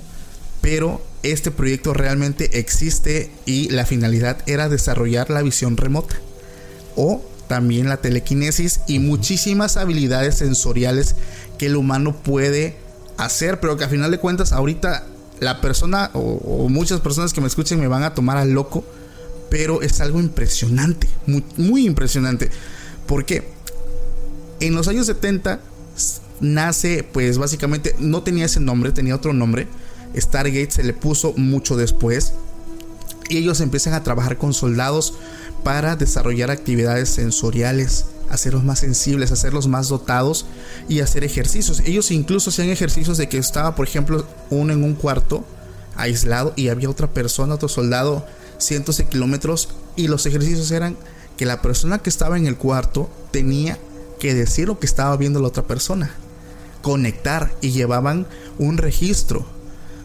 [0.60, 6.16] pero este proyecto realmente existe y la finalidad era desarrollar la visión remota
[6.94, 11.16] o también la telequinesis y muchísimas habilidades sensoriales
[11.58, 12.76] que el humano puede
[13.16, 15.06] hacer, pero que a final de cuentas ahorita
[15.40, 18.84] la persona o, muchas personas que me escuchen me van a tomar al loco,
[19.50, 22.50] pero es algo impresionante, muy, muy impresionante.
[23.06, 23.54] porque
[24.60, 25.60] En los años 70
[25.96, 29.68] s- nace, pues básicamente no tenía ese nombre, tenía otro nombre.
[30.16, 32.32] Stargate se le puso mucho después.
[33.28, 35.12] Y ellos empiezan a trabajar con soldados
[35.62, 40.46] para desarrollar actividades sensoriales, hacerlos más sensibles, hacerlos más dotados
[40.88, 41.80] y hacer ejercicios.
[41.80, 45.44] Ellos incluso hacían ejercicios de que estaba, por ejemplo, uno en un cuarto
[45.96, 48.26] aislado y había otra persona, otro soldado,
[48.58, 50.96] cientos de kilómetros y los ejercicios eran
[51.36, 53.78] que la persona que estaba en el cuarto tenía
[54.18, 56.14] que decir lo que estaba viendo la otra persona,
[56.82, 58.26] conectar y llevaban
[58.58, 59.46] un registro,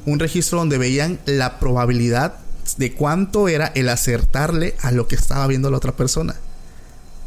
[0.06, 2.36] un registro donde veían la probabilidad
[2.78, 6.36] de cuánto era el acertarle a lo que estaba viendo la otra persona.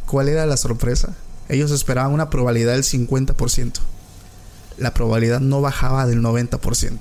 [0.06, 1.14] ¿Cuál era la sorpresa?
[1.48, 3.72] Ellos esperaban una probabilidad del 50%.
[4.78, 6.98] La probabilidad no bajaba del 90%.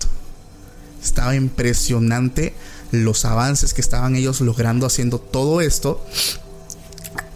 [1.02, 2.54] Estaba impresionante
[2.92, 6.06] los avances que estaban ellos logrando haciendo todo esto.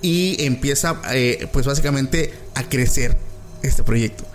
[0.02, 3.18] y empieza eh, pues básicamente a crecer
[3.64, 4.26] este proyecto.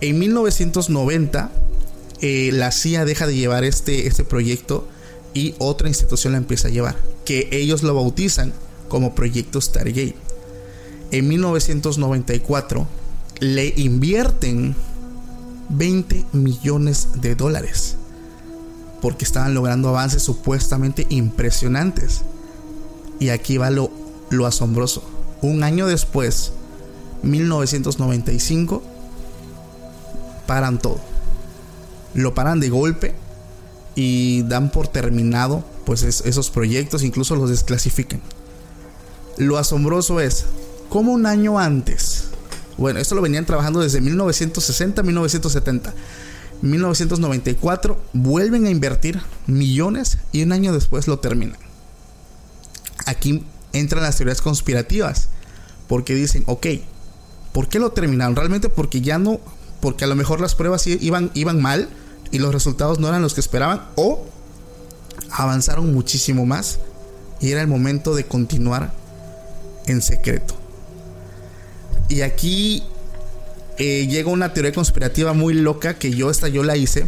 [0.00, 1.50] En 1990
[2.22, 4.86] eh, la CIA deja de llevar este, este proyecto
[5.32, 8.52] y otra institución la empieza a llevar, que ellos lo bautizan
[8.88, 10.16] como Proyecto Stargate.
[11.12, 12.86] En 1994
[13.40, 14.76] le invierten
[15.70, 17.96] 20 millones de dólares
[19.00, 22.22] porque estaban logrando avances supuestamente impresionantes.
[23.18, 23.90] Y aquí va lo,
[24.30, 25.02] lo asombroso.
[25.42, 26.52] Un año después,
[27.22, 28.82] 1995,
[30.46, 31.00] paran todo.
[32.14, 33.14] Lo paran de golpe
[33.94, 38.20] y dan por terminado pues esos proyectos, incluso los desclasifican.
[39.38, 40.46] Lo asombroso es,
[40.90, 42.24] como un año antes,
[42.76, 45.94] bueno, esto lo venían trabajando desde 1960 1970.
[46.62, 51.58] 1994 vuelven a invertir millones y un año después lo terminan.
[53.06, 55.28] Aquí entran las teorías conspirativas,
[55.88, 56.66] porque dicen, ok,
[57.52, 58.36] ¿por qué lo terminaron?
[58.36, 59.40] Realmente porque ya no,
[59.80, 61.88] porque a lo mejor las pruebas iban, iban mal
[62.30, 64.26] y los resultados no eran los que esperaban, o
[65.30, 66.78] avanzaron muchísimo más
[67.40, 68.92] y era el momento de continuar
[69.86, 70.59] en secreto.
[72.10, 72.82] Y aquí
[73.78, 77.06] eh, llega una teoría conspirativa muy loca que yo esta yo la hice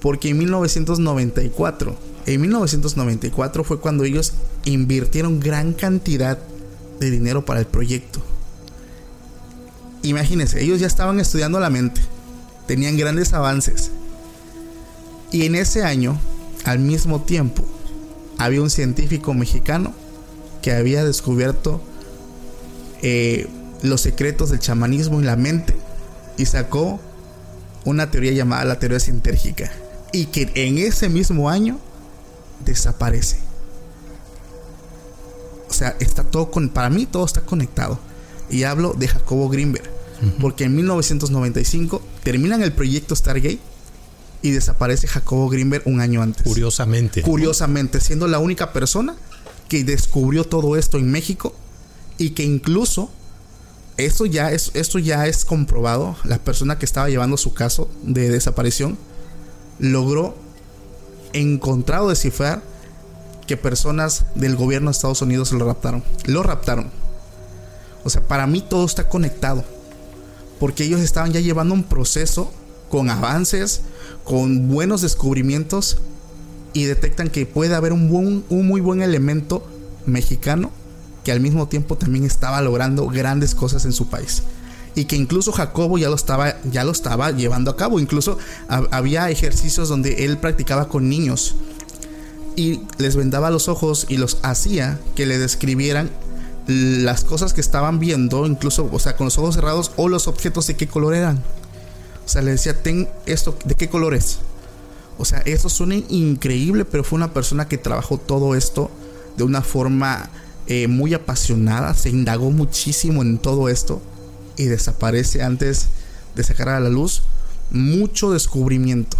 [0.00, 1.96] porque en 1994,
[2.26, 4.32] en 1994 fue cuando ellos
[4.64, 6.38] invirtieron gran cantidad
[7.00, 8.20] de dinero para el proyecto.
[10.02, 12.00] Imagínense, ellos ya estaban estudiando la mente,
[12.66, 13.90] tenían grandes avances.
[15.32, 16.18] Y en ese año,
[16.64, 17.64] al mismo tiempo,
[18.38, 19.92] había un científico mexicano
[20.62, 21.80] que había descubierto
[23.02, 23.46] eh,
[23.82, 25.76] los secretos del chamanismo y la mente
[26.36, 27.00] y sacó
[27.84, 29.70] una teoría llamada la teoría sintérgica
[30.12, 31.78] y que en ese mismo año
[32.64, 33.38] desaparece.
[35.68, 37.98] O sea, está todo con para mí todo está conectado
[38.50, 39.88] y hablo de Jacobo Greenberg,
[40.40, 43.60] porque en 1995 terminan el proyecto Stargate
[44.40, 46.42] y desaparece Jacobo Greenberg un año antes.
[46.42, 47.22] Curiosamente.
[47.22, 49.14] Curiosamente, siendo la única persona
[49.68, 51.54] que descubrió todo esto en México
[52.16, 53.10] y que incluso
[53.98, 56.16] esto ya es, esto ya es comprobado.
[56.24, 58.96] La persona que estaba llevando su caso de desaparición
[59.80, 60.36] logró
[61.32, 62.62] encontrar o descifrar
[63.46, 66.04] que personas del gobierno de Estados Unidos lo raptaron.
[66.26, 66.90] Lo raptaron.
[68.04, 69.64] O sea, para mí todo está conectado.
[70.60, 72.52] Porque ellos estaban ya llevando un proceso
[72.88, 73.82] con avances,
[74.22, 75.98] con buenos descubrimientos
[76.72, 79.66] y detectan que puede haber un, buen, un muy buen elemento
[80.06, 80.70] mexicano
[81.24, 84.42] que al mismo tiempo también estaba logrando grandes cosas en su país.
[84.94, 88.00] Y que incluso Jacobo ya lo estaba ya lo estaba llevando a cabo.
[88.00, 88.38] Incluso
[88.68, 91.54] había ejercicios donde él practicaba con niños
[92.56, 96.10] y les vendaba los ojos y los hacía que le describieran
[96.66, 100.66] las cosas que estaban viendo incluso o sea con los ojos cerrados o los objetos
[100.66, 101.42] de qué color eran.
[102.26, 104.40] O sea le decía ten esto de qué color es
[105.18, 108.90] o sea eso suena increíble pero fue una persona que trabajó todo esto
[109.36, 110.28] de una forma
[110.70, 114.02] eh, muy apasionada, se indagó muchísimo en todo esto
[114.58, 115.88] y desaparece antes
[116.36, 117.22] de sacar a la luz
[117.70, 119.16] mucho descubrimiento.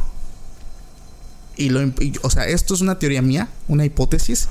[1.56, 1.80] Y lo,
[2.22, 4.48] o sea, esto es una teoría mía, una hipótesis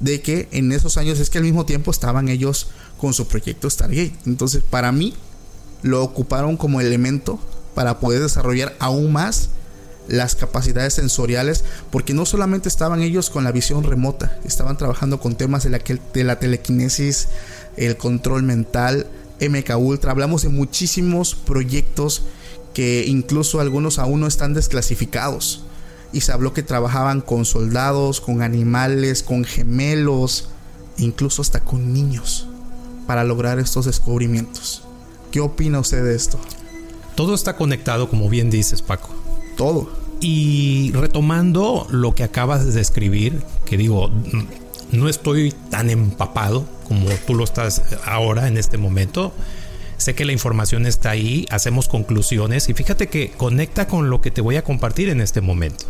[0.00, 3.68] de que en esos años es que al mismo tiempo estaban ellos con su proyecto
[3.68, 4.14] Stargate.
[4.24, 5.14] Entonces, para mí,
[5.82, 7.38] lo ocuparon como elemento
[7.74, 9.50] para poder desarrollar aún más
[10.08, 15.36] las capacidades sensoriales, porque no solamente estaban ellos con la visión remota, estaban trabajando con
[15.36, 17.28] temas de la, de la telequinesis,
[17.76, 19.06] el control mental,
[19.40, 22.22] MK Ultra, hablamos de muchísimos proyectos
[22.74, 25.64] que incluso algunos aún no están desclasificados.
[26.10, 30.48] Y se habló que trabajaban con soldados, con animales, con gemelos,
[30.96, 32.48] incluso hasta con niños,
[33.06, 34.82] para lograr estos descubrimientos.
[35.30, 36.40] ¿Qué opina usted de esto?
[37.14, 39.17] Todo está conectado, como bien dices, Paco
[39.58, 39.90] todo.
[40.20, 44.10] Y retomando lo que acabas de describir, que digo,
[44.90, 49.34] no estoy tan empapado como tú lo estás ahora en este momento.
[49.98, 54.30] Sé que la información está ahí, hacemos conclusiones y fíjate que conecta con lo que
[54.30, 55.84] te voy a compartir en este momento.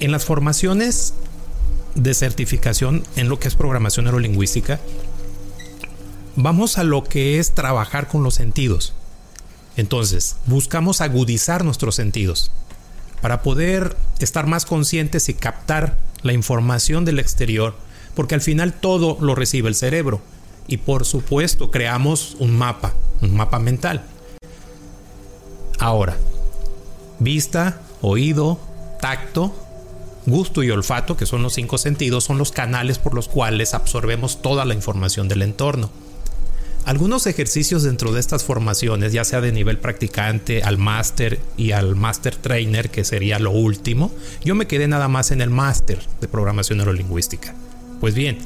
[0.00, 1.14] En las formaciones
[1.94, 4.80] de certificación en lo que es programación neurolingüística,
[6.34, 8.94] vamos a lo que es trabajar con los sentidos.
[9.76, 12.50] Entonces, buscamos agudizar nuestros sentidos
[13.20, 17.74] para poder estar más conscientes y captar la información del exterior,
[18.14, 20.20] porque al final todo lo recibe el cerebro.
[20.66, 24.04] Y por supuesto, creamos un mapa, un mapa mental.
[25.78, 26.16] Ahora,
[27.18, 28.60] vista, oído,
[29.00, 29.54] tacto
[30.26, 34.40] gusto y olfato, que son los cinco sentidos, son los canales por los cuales absorbemos
[34.42, 35.90] toda la información del entorno.
[36.84, 41.94] Algunos ejercicios dentro de estas formaciones, ya sea de nivel practicante, al máster y al
[41.94, 44.10] master trainer, que sería lo último,
[44.44, 47.54] yo me quedé nada más en el máster de programación neurolingüística.
[48.00, 48.38] Pues bien,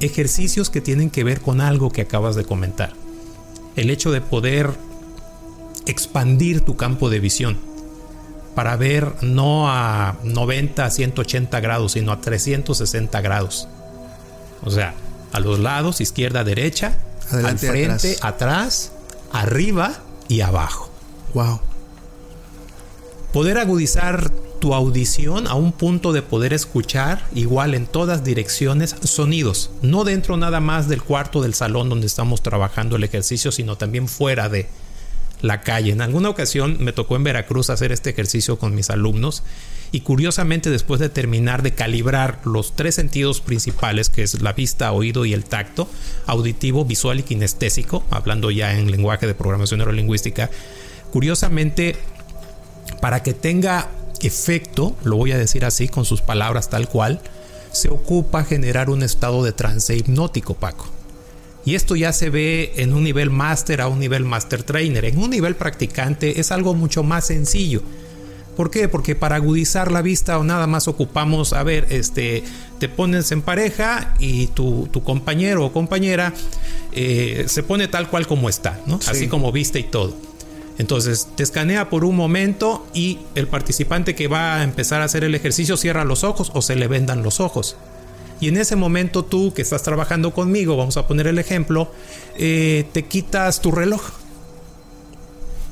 [0.00, 2.92] ejercicios que tienen que ver con algo que acabas de comentar.
[3.74, 4.68] El hecho de poder
[5.86, 7.58] expandir tu campo de visión
[8.54, 13.66] para ver no a 90, 180 grados, sino a 360 grados.
[14.62, 14.94] O sea,
[15.32, 16.98] a los lados, izquierda, derecha,
[17.30, 18.92] al frente, atrás.
[19.32, 20.90] arriba y abajo.
[21.34, 21.60] Wow.
[23.32, 29.70] Poder agudizar tu audición a un punto de poder escuchar igual en todas direcciones sonidos,
[29.82, 34.06] no dentro nada más del cuarto del salón donde estamos trabajando el ejercicio, sino también
[34.06, 34.68] fuera de
[35.40, 35.90] la calle.
[35.90, 39.42] En alguna ocasión me tocó en Veracruz hacer este ejercicio con mis alumnos
[39.92, 44.90] y curiosamente después de terminar de calibrar los tres sentidos principales, que es la vista,
[44.90, 45.86] oído y el tacto,
[46.26, 50.50] auditivo, visual y kinestésico, hablando ya en lenguaje de programación neurolingüística,
[51.12, 51.96] curiosamente,
[53.02, 53.90] para que tenga
[54.22, 57.20] efecto, lo voy a decir así con sus palabras tal cual,
[57.70, 60.86] se ocupa generar un estado de trance hipnótico, Paco.
[61.64, 65.04] Y esto ya se ve en un nivel máster a un nivel master trainer.
[65.04, 67.82] En un nivel practicante es algo mucho más sencillo.
[68.56, 68.88] ¿Por qué?
[68.88, 72.44] Porque para agudizar la vista o nada más ocupamos, a ver, este,
[72.78, 76.34] te pones en pareja y tu, compañero o compañera
[76.92, 79.00] eh, se pone tal cual como está, ¿no?
[79.06, 80.14] Así como viste y todo.
[80.78, 85.24] Entonces te escanea por un momento y el participante que va a empezar a hacer
[85.24, 87.76] el ejercicio cierra los ojos o se le vendan los ojos.
[88.40, 91.92] Y en ese momento tú que estás trabajando conmigo, vamos a poner el ejemplo,
[92.36, 94.02] eh, te quitas tu reloj.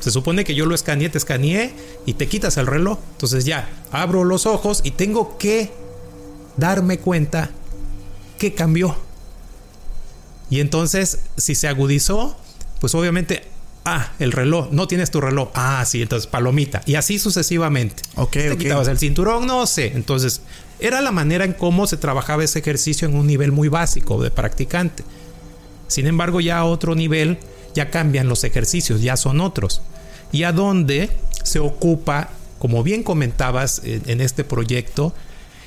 [0.00, 1.72] Se supone que yo lo escaneé, te escaneé
[2.06, 2.98] y te quitas el reloj.
[3.12, 5.70] Entonces ya, abro los ojos y tengo que
[6.56, 7.50] darme cuenta
[8.38, 8.96] que cambió.
[10.48, 12.36] Y entonces, si se agudizó,
[12.80, 13.44] pues obviamente,
[13.84, 15.50] ah, el reloj, no tienes tu reloj.
[15.54, 16.82] Ah, sí, entonces palomita.
[16.86, 18.02] Y así sucesivamente.
[18.16, 19.92] Ok, te quitabas el cinturón, no sé.
[19.94, 20.40] Entonces,
[20.80, 24.30] era la manera en cómo se trabajaba ese ejercicio en un nivel muy básico de
[24.30, 25.04] practicante.
[25.86, 27.38] Sin embargo, ya a otro nivel
[27.74, 29.82] ya cambian los ejercicios, ya son otros.
[30.32, 31.10] Y a dónde
[31.42, 35.14] se ocupa, como bien comentabas en este proyecto,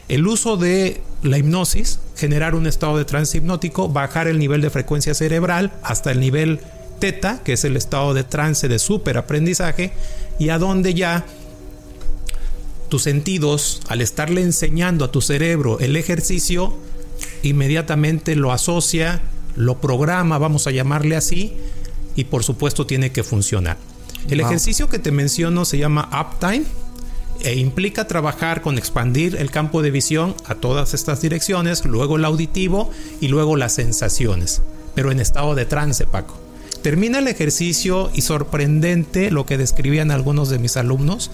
[0.10, 4.70] el uso de la hipnosis, generar un estado de trance hipnótico, bajar el nivel de
[4.70, 6.60] frecuencia cerebral hasta el nivel
[7.00, 9.92] teta, que es el estado de trance de superaprendizaje,
[10.40, 11.26] y a donde ya
[12.90, 16.78] tus sentidos, al estarle enseñando a tu cerebro el ejercicio,
[17.42, 19.22] inmediatamente lo asocia,
[19.56, 21.54] lo programa, vamos a llamarle así,
[22.16, 23.78] y por supuesto tiene que funcionar.
[24.30, 26.66] El ejercicio que te menciono se llama Uptime
[27.42, 32.26] e implica trabajar con expandir el campo de visión a todas estas direcciones, luego el
[32.26, 32.90] auditivo
[33.20, 34.62] y luego las sensaciones,
[34.96, 36.38] pero en estado de trance, Paco.
[36.82, 41.32] Termina el ejercicio y sorprendente lo que describían algunos de mis alumnos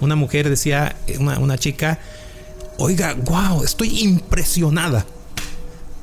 [0.00, 1.98] una mujer decía, una, chica,
[2.76, 5.06] oiga, wow, estoy impresionada.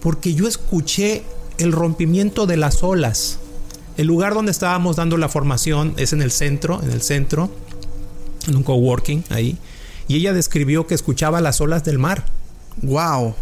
[0.01, 1.23] Porque yo escuché
[1.57, 3.39] el rompimiento de las olas.
[3.97, 7.51] El lugar donde estábamos dando la formación es en el centro, en el centro,
[8.47, 9.57] en un coworking ahí.
[10.07, 12.25] Y ella describió que escuchaba las olas del mar.
[12.81, 13.35] Wow.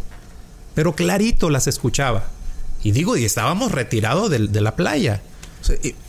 [0.75, 2.25] Pero clarito las escuchaba.
[2.83, 5.21] Y digo, y estábamos retirados de, de la playa.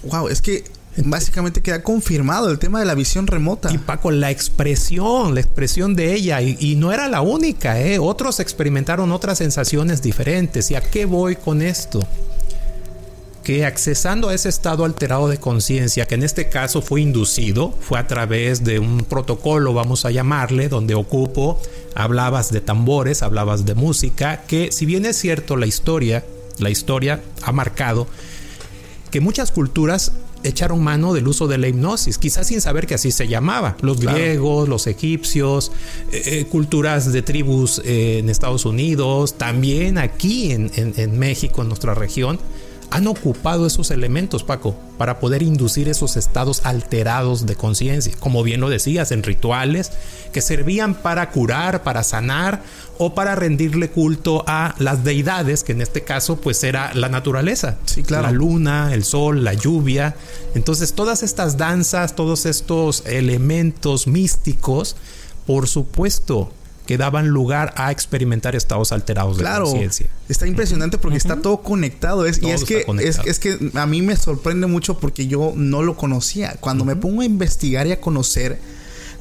[0.05, 0.65] wow, es que
[0.97, 3.73] Básicamente queda confirmado el tema de la visión remota.
[3.73, 7.99] Y Paco, la expresión, la expresión de ella, y, no era la única, ¿eh?
[7.99, 10.71] otros experimentaron otras sensaciones diferentes.
[10.71, 12.01] ¿Y a qué voy con esto?
[13.43, 17.99] Que accesando a ese estado alterado de conciencia, que en este caso fue inducido, fue
[17.99, 21.61] a través de un protocolo, vamos a llamarle, donde ocupo,
[21.95, 26.25] hablabas de tambores, hablabas de música, que si bien es cierto la historia,
[26.59, 28.07] la historia ha marcado
[29.11, 30.13] que muchas culturas
[30.45, 33.77] echaron mano del uso de la hipnosis, quizás sin saber que así se llamaba.
[33.81, 35.73] Los griegos, los egipcios,
[36.11, 41.69] eh, eh, culturas de tribus eh, en Estados Unidos, también aquí en, en México, en
[41.69, 42.39] nuestra región,
[42.93, 48.61] han ocupado esos elementos, Paco, para poder inducir esos estados alterados de conciencia, como bien
[48.61, 49.93] lo decías, en rituales
[50.31, 52.63] que servían para curar, para sanar
[52.99, 57.79] o para rendirle culto a las deidades, que en este caso pues era la naturaleza,
[57.87, 58.25] sí, claro.
[58.25, 60.15] la luna, el sol, la lluvia.
[60.55, 64.97] Entonces todas estas danzas, todos estos elementos místicos,
[65.47, 66.53] por supuesto,
[66.93, 70.11] que daban lugar a experimentar estados alterados de conciencia.
[70.29, 72.27] Está impresionante porque está todo conectado.
[72.27, 75.97] Es, y es que, es, que a mí me sorprende mucho porque yo no lo
[75.97, 76.55] conocía.
[76.61, 78.61] Cuando me pongo a investigar y a conocer,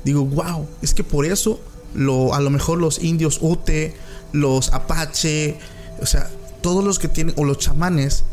[0.03, 1.61] digo, wow, es que por eso
[1.95, 3.93] lo, a lo mejor los indios Ute,
[4.33, 5.57] los Apache,
[6.01, 8.25] o sea, todos los que tienen, o los chamanes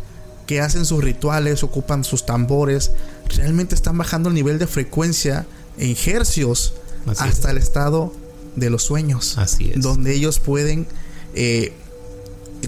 [0.48, 2.90] que hacen sus rituales, ocupan sus tambores,
[3.36, 5.46] realmente están bajando el nivel de frecuencia
[5.78, 6.74] en hercios
[7.06, 8.12] hasta el estado
[8.58, 9.38] de los sueños.
[9.38, 9.82] Así es.
[9.82, 10.86] Donde ellos pueden,
[11.34, 11.72] eh,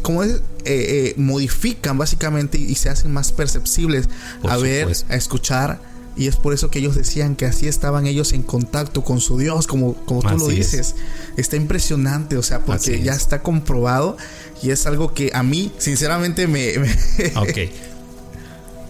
[0.03, 4.09] como es, eh, eh, modifican básicamente y, se hacen más perceptibles
[4.49, 5.81] a ver, a escuchar.
[6.17, 9.39] Y es por eso que ellos decían que así estaban ellos en contacto con su
[9.39, 10.97] Dios, como, como tú lo dices.
[11.37, 14.17] Está impresionante, o sea, porque ya está comprobado
[14.63, 16.73] y es algo que a mí, sinceramente, me...
[17.37, 17.59] ok.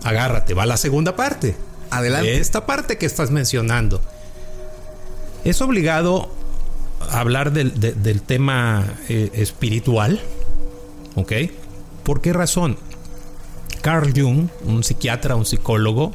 [0.02, 1.54] Agárrate, va la segunda parte.
[1.90, 2.38] Adelante.
[2.38, 4.00] Esta parte que estás mencionando.
[5.44, 6.34] Es obligado
[7.08, 10.20] hablar del, tema eh, espiritual.
[11.14, 11.32] ¿Ok?
[12.04, 12.76] ¿Por qué razón?
[13.82, 16.12] Carl Jung, un psiquiatra, un psicólogo,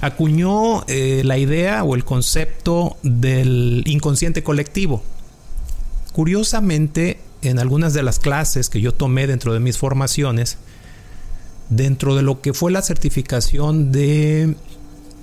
[0.00, 5.02] acuñó eh, la idea o el concepto del inconsciente colectivo.
[6.12, 10.58] Curiosamente, en algunas de las clases que yo tomé dentro de mis formaciones,
[11.68, 14.54] dentro de lo que fue la certificación de,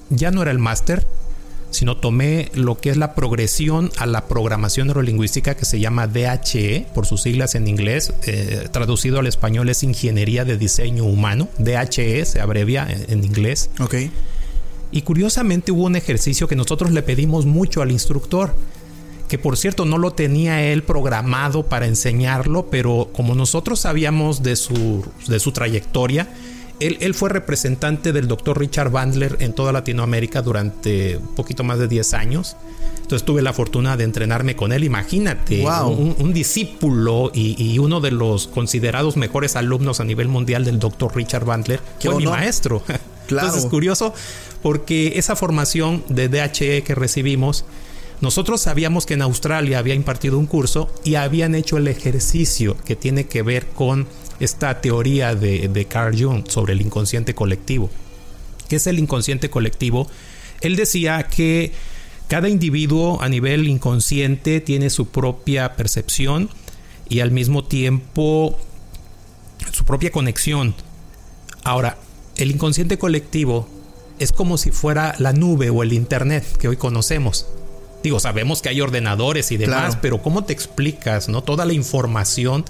[0.09, 1.07] ya no era el máster,
[1.73, 6.87] sino tomé lo que es la progresión a la programación neurolingüística que se llama DHE,
[6.93, 12.25] por sus siglas en inglés, eh, traducido al español es Ingeniería de Diseño Humano, DHE
[12.25, 13.69] se abrevia en, inglés.
[13.79, 13.95] Ok.
[14.91, 18.55] Y curiosamente hubo un ejercicio que nosotros le pedimos mucho al instructor,
[19.27, 24.55] que por cierto no lo tenía él programado para enseñarlo, pero como nosotros sabíamos de
[24.55, 26.27] su, de su trayectoria,
[26.87, 31.87] él, fue representante del doctor Richard Bandler en toda Latinoamérica durante un poquito más de
[31.87, 32.55] 10 años.
[33.01, 34.83] Entonces tuve la fortuna de entrenarme con él.
[34.83, 41.15] Imagínate, un, discípulo y, uno de los considerados mejores alumnos a nivel mundial del doctor
[41.15, 42.81] Richard Bandler fue mi maestro.
[43.25, 43.47] Claro.
[43.47, 44.13] Entonces es curioso
[44.61, 47.63] porque esa formación de DHE que recibimos,
[48.19, 52.97] nosotros sabíamos que en Australia había impartido un curso y habían hecho el ejercicio que
[52.97, 54.07] tiene que ver con
[54.39, 57.89] esta teoría de, Carl Jung sobre el inconsciente colectivo.
[58.67, 60.07] ¿Qué es el inconsciente colectivo?
[60.61, 61.71] Él decía que
[62.27, 66.49] cada individuo a nivel inconsciente tiene su propia percepción
[67.09, 68.57] y al mismo tiempo
[69.71, 70.73] su propia conexión.
[71.63, 71.97] Ahora,
[72.37, 73.67] el inconsciente colectivo
[74.19, 77.47] es como si fuera la nube o el internet que hoy conocemos.
[78.03, 81.41] Digo, sabemos que hay ordenadores y demás, pero ¿cómo te explicas, no?
[81.41, 82.65] Toda la información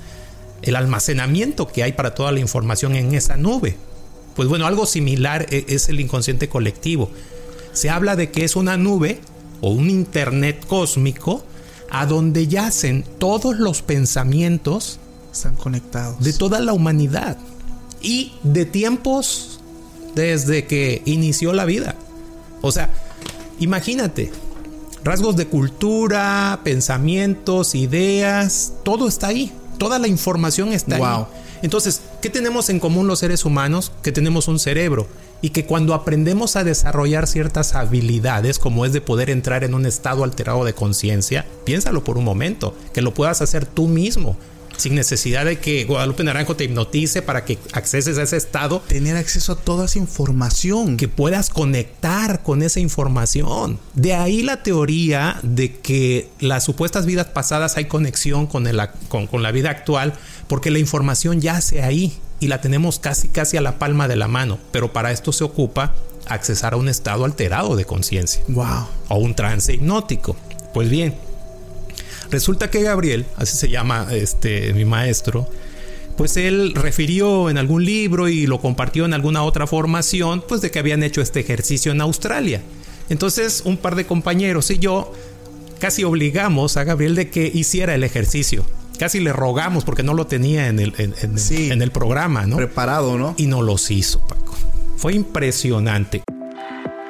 [0.63, 3.75] el almacenamiento que hay para toda la información en esa nube.
[4.35, 7.09] Pues bueno, algo similar e-, es el inconsciente colectivo.
[7.73, 9.19] Se habla de que es una nube
[9.61, 11.43] o un Internet cósmico
[11.89, 14.99] a donde yacen todos los pensamientos
[15.31, 17.37] están conectados de toda la humanidad
[18.01, 19.59] y de tiempos
[20.15, 21.95] desde que inició la vida.
[22.61, 22.93] O sea,
[23.59, 24.31] imagínate,
[25.03, 31.25] rasgos de cultura, pensamientos, ideas, todo está ahí toda la información está ahí.
[31.61, 33.91] Entonces, ¿qué tenemos en común los seres humanos?
[34.01, 35.07] Que tenemos un cerebro
[35.41, 39.85] y que cuando aprendemos a desarrollar ciertas habilidades, como es de poder entrar en un
[39.85, 44.37] estado alterado de conciencia, piénsalo por un momento, que lo puedas hacer tú mismo
[44.77, 48.81] sin necesidad de que Guadalupe Naranjo te hipnotice para que acceses a ese estado.
[48.87, 50.97] Tener acceso a toda esa información.
[50.97, 53.79] Que puedas conectar con esa información.
[53.93, 59.27] De ahí la teoría de que las supuestas vidas pasadas hay conexión con, el, con,
[59.27, 60.13] con la vida actual,
[60.47, 64.27] porque la información yace ahí y la tenemos casi casi a la palma de la
[64.27, 64.59] mano.
[64.71, 65.93] Pero para esto se ocupa
[66.27, 68.43] accesar a un estado alterado de conciencia.
[68.47, 68.87] Wow.
[69.09, 70.35] O un trance hipnótico.
[70.73, 71.15] Pues bien,
[72.31, 75.47] Resulta que Gabriel, así se llama este mi maestro,
[76.17, 80.71] pues él refirió en algún libro y lo compartió en alguna otra formación, pues de
[80.71, 82.61] que habían hecho este ejercicio en Australia.
[83.09, 85.11] Entonces, un par de compañeros y yo
[85.79, 88.65] casi obligamos a Gabriel de que hiciera el ejercicio.
[88.97, 92.55] Casi le rogamos porque no lo tenía en el, en, en el programa, ¿no?
[92.55, 93.33] Preparado, ¿no?
[93.37, 94.55] Y no los hizo, Paco.
[94.97, 96.23] Fue impresionante.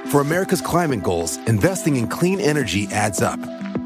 [0.10, 3.40] For America's climate goals, investing in clean energy adds up.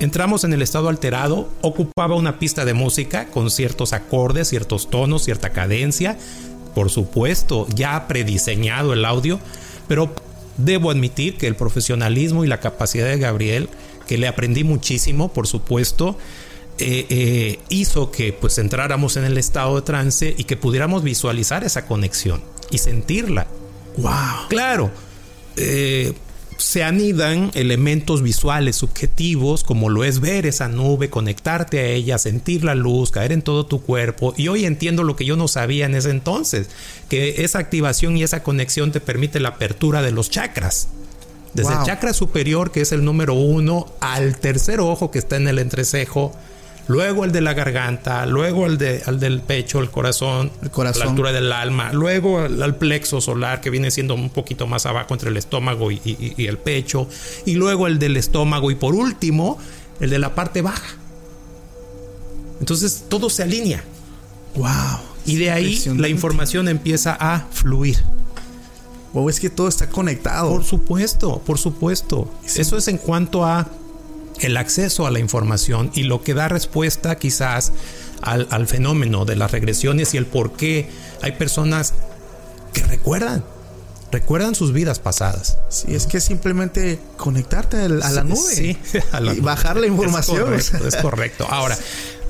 [0.00, 5.24] Entramos en el estado alterado, ocupaba una pista de música con ciertos acordes, ciertos tonos,
[5.24, 6.16] cierta cadencia,
[6.74, 9.38] por supuesto, ya prediseñado el audio,
[9.88, 10.10] pero
[10.56, 13.68] debo admitir que el profesionalismo y la capacidad de Gabriel,
[14.06, 16.16] que le aprendí muchísimo, por supuesto,
[16.78, 21.62] eh, eh, hizo que pues entráramos en el estado de trance y que pudiéramos visualizar
[21.62, 23.48] esa conexión y sentirla.
[23.98, 24.48] Wow.
[24.48, 24.90] Claro,
[25.56, 26.14] eh,
[26.60, 32.64] se anidan elementos visuales subjetivos como lo es ver esa nube, conectarte a ella, sentir
[32.64, 34.34] la luz, caer en todo tu cuerpo.
[34.36, 36.68] Y hoy entiendo lo que yo no sabía en ese entonces,
[37.08, 40.88] que esa activación y esa conexión te permite la apertura de los chakras.
[41.54, 41.80] Desde Wow.
[41.80, 45.58] el chakra superior, que es el número uno, al tercer ojo que está en el
[45.58, 46.32] entrecejo,
[46.90, 51.04] luego el de la garganta, luego el, de, al del pecho, el corazón, El la
[51.04, 55.30] altura del alma, luego al plexo solar, que viene siendo un poquito más abajo entre
[55.30, 57.06] el estómago y, y- y el pecho,
[57.46, 59.58] y luego el del estómago, y por último,
[60.00, 60.96] el de la parte baja.
[62.58, 63.82] Entonces todo se alinea.
[64.56, 64.68] Wow.
[65.26, 67.98] Y de ahí la información empieza a fluir.
[69.12, 70.50] Wow, es que todo está conectado.
[70.50, 72.32] Por supuesto, por supuesto.
[72.46, 72.60] Sí.
[72.60, 73.68] Eso es en cuanto a
[74.40, 77.72] el acceso a la información y lo que da respuesta quizás
[78.22, 80.88] al, al fenómeno de las regresiones y el por qué
[81.22, 81.94] hay personas
[82.72, 83.44] que recuerdan,
[84.12, 85.58] recuerdan sus vidas pasadas.
[85.68, 88.76] Sí, es que simplemente conectarte a la nube Sí,
[89.12, 89.44] a la y nube.
[89.46, 90.54] bajar la información.
[90.54, 91.46] Es correcto, es correcto.
[91.50, 91.76] Ahora,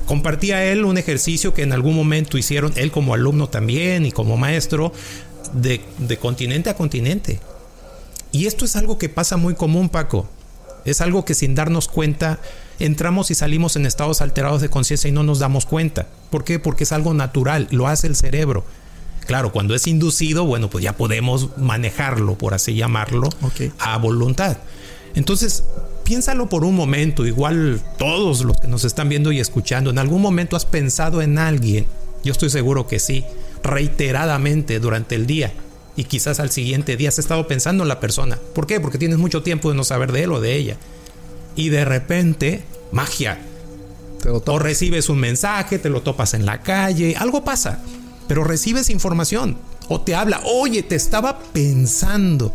[0.05, 4.35] compartía él un ejercicio que en algún momento hicieron él como alumno también y como
[4.37, 4.91] maestro
[5.53, 7.39] de, de continente a continente.
[8.31, 10.27] Y esto es algo que pasa muy común, Paco.
[10.85, 12.39] Es algo que sin darnos cuenta
[12.79, 16.07] entramos y salimos en estados alterados de conciencia y no nos damos cuenta.
[16.29, 16.59] ¿Por qué?
[16.59, 18.65] Porque es algo natural, lo hace el cerebro.
[19.27, 23.29] Claro, cuando es inducido, bueno, pues ya podemos manejarlo, por así llamarlo,
[23.79, 24.57] a voluntad.
[25.13, 25.63] Entonces,
[26.03, 30.21] piénsalo por un momento, igual todos los que nos están viendo y escuchando, en algún
[30.21, 31.85] momento has pensado en alguien,
[32.23, 33.23] yo estoy seguro que sí,
[33.63, 35.53] reiteradamente durante el día
[35.95, 38.39] y quizás al siguiente día has estado pensando en la persona.
[38.53, 38.79] ¿Por qué?
[38.79, 40.77] Porque tienes mucho tiempo de no saber de él o de ella.
[41.55, 43.39] Y de repente, magia,
[44.21, 47.83] Te lo o recibes un mensaje, te lo topas en la calle, algo pasa,
[48.27, 49.57] pero recibes información
[49.89, 52.53] o te habla, oye, te estaba pensando.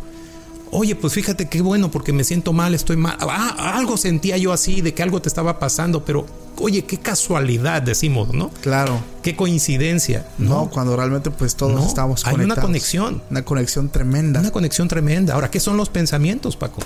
[0.72, 3.16] Oye, pues fíjate qué bueno porque me siento mal, estoy mal.
[3.20, 6.26] Ah, algo sentía yo así de que algo te estaba pasando, pero
[6.58, 8.50] oye, qué casualidad decimos, ¿no?
[8.62, 9.00] Claro.
[9.22, 10.26] Qué coincidencia.
[10.38, 12.66] No, cuando realmente pues todos No, estamos hay una conectados.
[12.68, 13.22] conexión.
[13.30, 14.40] Una conexión tremenda.
[14.40, 15.34] Una conexión tremenda.
[15.34, 16.80] Ahora, ¿qué son los pensamientos, Paco?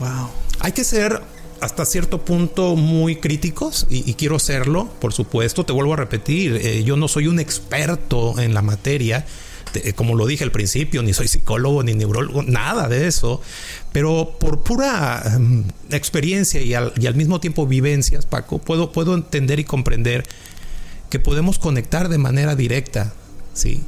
[0.00, 0.28] Wow.
[0.60, 1.20] Hay que ser
[1.60, 5.64] hasta cierto punto muy críticos y, y quiero serlo, por supuesto.
[5.64, 9.28] Te vuelvo a repetir, eh, yo no soy un experto en la materia, te-
[9.94, 13.40] como lo dije al principio, ni soy psicólogo ni neurólogo, nada de eso.
[13.92, 19.14] Pero por pura mm, experiencia y al, y al mismo tiempo vivencias, Paco, puedo, puedo
[19.14, 20.24] entender y comprender
[21.10, 23.12] que podemos conectar de manera directa,
[23.52, 23.82] ¿sí?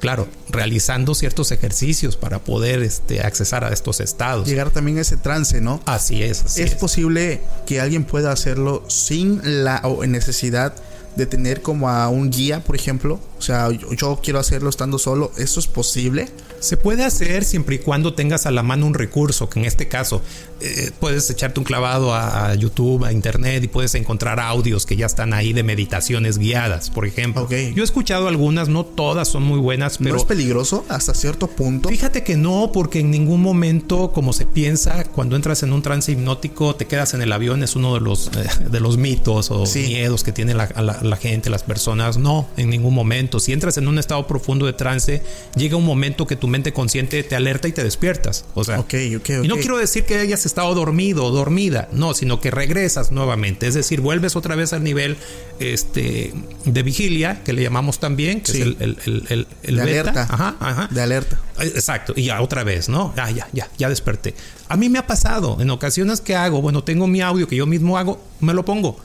[0.00, 4.48] Claro, realizando ciertos ejercicios para poder este, accesar a estos estados.
[4.48, 5.82] Llegar también a ese trance, ¿no?
[5.84, 6.78] Así es, así es es.
[6.78, 10.74] posible que alguien pueda hacerlo sin la o en necesidad
[11.16, 13.20] de tener como a un guía, por ejemplo.
[13.38, 15.32] O sea, yo, yo quiero hacerlo estando solo.
[15.36, 16.28] ¿Eso es posible?
[16.60, 19.88] Se puede hacer siempre y cuando tengas a la mano un recurso, que en este
[19.88, 20.22] caso
[20.60, 24.94] eh, puedes echarte un clavado a, a YouTube, a Internet y puedes encontrar audios que
[24.96, 27.42] ya están ahí de meditaciones guiadas, por ejemplo.
[27.44, 27.52] Ok.
[27.74, 31.46] Yo he escuchado algunas, no todas son muy buenas, pero ¿No es peligroso hasta cierto
[31.46, 31.88] punto?
[31.88, 36.12] Fíjate que no, porque en ningún momento, como se piensa, cuando entras en un trance
[36.12, 39.64] hipnótico, te quedas en el avión, es uno de los, eh, de los mitos o
[39.64, 39.86] Sí.
[39.86, 42.18] miedos que tiene la, la- la gente, las personas.
[42.18, 43.40] No, en ningún momento.
[43.40, 45.22] Si entras en un estado profundo de trance,
[45.56, 48.44] llega un momento que tu mente consciente te alerta y te despiertas.
[48.54, 52.50] O sea, y no quiero decir que hayas estado dormido o dormida, no, sino que
[52.50, 53.66] regresas nuevamente.
[53.66, 55.16] Es decir, vuelves otra vez al nivel
[55.58, 56.32] este,
[56.64, 58.60] de vigilia, que le llamamos también, que Sí.
[58.62, 60.00] es el, el, el, el- el De beta.
[60.10, 60.22] alerta.
[60.30, 60.88] Ajá, ajá.
[60.90, 61.38] De alerta.
[61.60, 63.12] Eh, Exacto, y ya otra vez, ¿no?
[63.16, 64.34] Ah, ya, ya, ya desperté.
[64.68, 67.66] A mí me ha pasado en ocasiones que hago, bueno, tengo mi audio que yo
[67.66, 68.98] mismo hago, me lo pongo.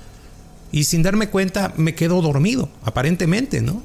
[0.71, 3.81] Y sin darme cuenta me quedo dormido, aparentemente, ¿no?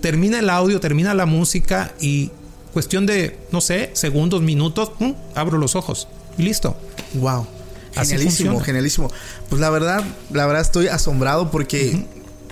[0.00, 2.30] Termina el audio, termina la música y
[2.74, 5.14] cuestión de, no sé, segundos, minutos, ¡pum!
[5.34, 6.76] abro los ojos y listo.
[7.14, 7.46] Wow.
[7.94, 9.10] Genialísimo, genialísimo.
[9.48, 12.04] Pues la verdad, la verdad estoy asombrado porque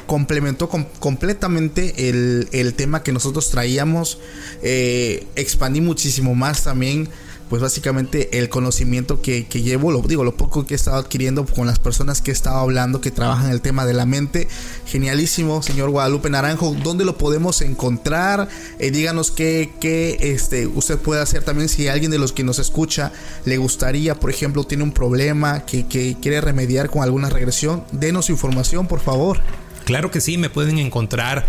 [0.06, 4.18] complementó com- completamente el, el tema que nosotros traíamos.
[4.62, 7.08] Eh, expandí muchísimo más también.
[7.52, 11.44] Pues básicamente el conocimiento que, que llevo, lo digo, lo poco que he estado adquiriendo
[11.44, 14.48] con las personas que he estado hablando que trabajan el tema de la mente.
[14.86, 16.74] Genialísimo, señor Guadalupe Naranjo.
[16.82, 18.48] ¿Dónde lo podemos encontrar?
[18.78, 22.58] Eh, díganos qué, qué este, usted puede hacer también si alguien de los que nos
[22.58, 23.12] escucha
[23.44, 27.84] le gustaría, por ejemplo, tiene un problema que, que quiere remediar con alguna regresión.
[27.92, 29.42] Denos información, por favor.
[29.84, 31.44] Claro que sí, me pueden encontrar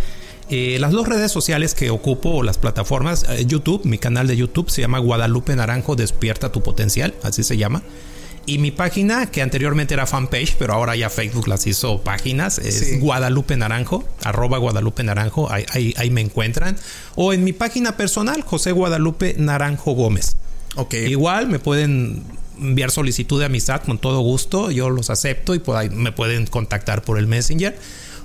[0.50, 4.70] eh, las dos redes sociales que ocupo, las plataformas, eh, YouTube, mi canal de YouTube
[4.70, 7.82] se llama Guadalupe Naranjo Despierta tu Potencial, así se llama.
[8.46, 12.78] Y mi página, que anteriormente era fanpage, pero ahora ya Facebook las hizo páginas, es
[12.80, 13.00] Sí.
[13.00, 16.76] Guadalupe Naranjo, arroba Guadalupe Naranjo, ahí, ahí- ahí me encuentran.
[17.16, 20.36] O en mi página personal, José Guadalupe Naranjo Gómez.
[20.76, 20.94] Ok.
[20.96, 22.22] Igual me pueden
[22.60, 26.46] enviar solicitud de amistad con todo gusto, yo los acepto y por ahí me pueden
[26.46, 27.78] contactar por el Messenger.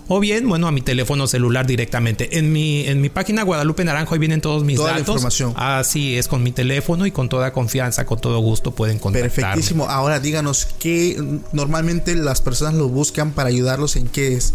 [0.09, 2.39] O bien, bueno, a mi teléfono celular directamente.
[2.39, 5.17] En mi, en mi página Guadalupe Naranjo ahí vienen todos mis Toda la datos.
[5.17, 5.53] información.
[5.57, 9.31] Así es, con mi teléfono y con toda confianza, con todo gusto pueden contactarme.
[9.35, 9.89] Perfectísimo.
[9.89, 14.55] Ahora díganos qué normalmente las personas lo buscan para ayudarlos en qué es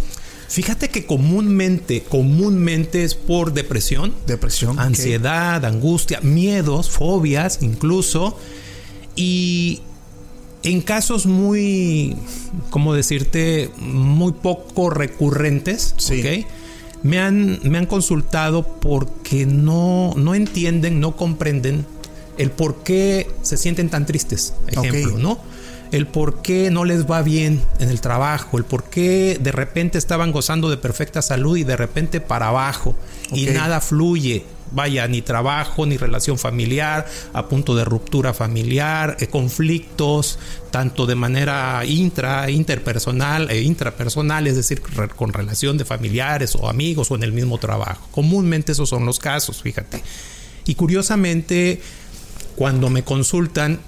[0.54, 8.38] Fíjate que comúnmente, comúnmente es por depresión, depresión, ansiedad, angustia, miedos, fobias incluso.
[9.16, 9.82] Y
[10.64, 12.16] en casos muy,
[12.70, 13.70] ¿cómo decirte?
[13.80, 16.20] Muy poco recurrentes, Sí.
[16.22, 16.46] ¿ok?
[17.04, 21.86] Me han, me han consultado porque no, no entienden, no comprenden
[22.38, 25.18] el por qué se sienten tan tristes, ejemplo.
[25.18, 25.38] ¿no?
[25.92, 29.98] El por qué no les va bien en el trabajo, el por qué de repente
[29.98, 32.96] estaban gozando de perfecta salud y de repente para abajo
[33.34, 34.46] y nada fluye.
[34.74, 40.40] Vaya, ni trabajo, ni relación familiar, a punto de ruptura familiar, eh, conflictos,
[40.72, 44.82] tanto de manera intra, interpersonal e intrapersonal, es decir,
[45.16, 48.08] con relación de familiares o amigos o en el mismo trabajo.
[48.12, 50.02] Comúnmente esos son los casos, fíjate.
[50.66, 51.82] Y curiosamente,
[52.56, 53.80] cuando me consultan,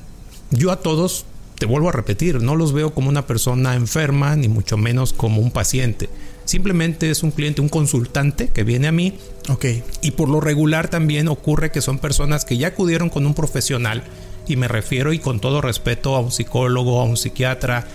[0.51, 1.25] yo a todos,
[1.57, 5.41] te vuelvo a repetir, no los veo como una persona enferma, ni mucho menos como
[5.41, 6.09] un paciente.
[6.45, 9.17] Simplemente es un cliente, un consultante que viene a mí
[9.49, 9.65] Ok.
[10.01, 14.03] y por lo regular también ocurre que son personas que ya acudieron con un profesional
[14.47, 17.87] y me refiero y con todo respeto a un psicólogo, a un psiquiatra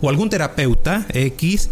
[0.00, 1.70] o algún terapeuta X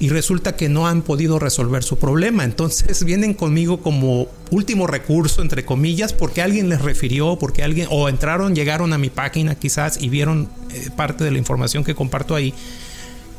[0.00, 2.44] y resulta que no han podido resolver su problema.
[2.44, 8.08] Entonces vienen conmigo como último recurso, entre comillas, porque alguien les refirió, porque alguien, o
[8.08, 12.34] entraron, llegaron a mi página quizás y vieron eh, parte de la información que comparto
[12.34, 12.54] ahí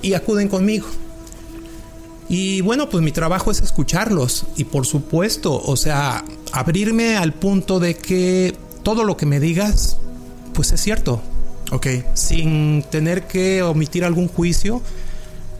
[0.01, 0.87] y acuden conmigo.
[2.30, 7.80] Y bueno, pues mi trabajo es escucharlos y por supuesto, o sea, abrirme al punto
[7.80, 9.97] de que todo lo que me digas,
[10.53, 11.21] pues es cierto,
[11.71, 11.88] Ok.
[12.13, 14.82] sin tener que omitir algún juicio,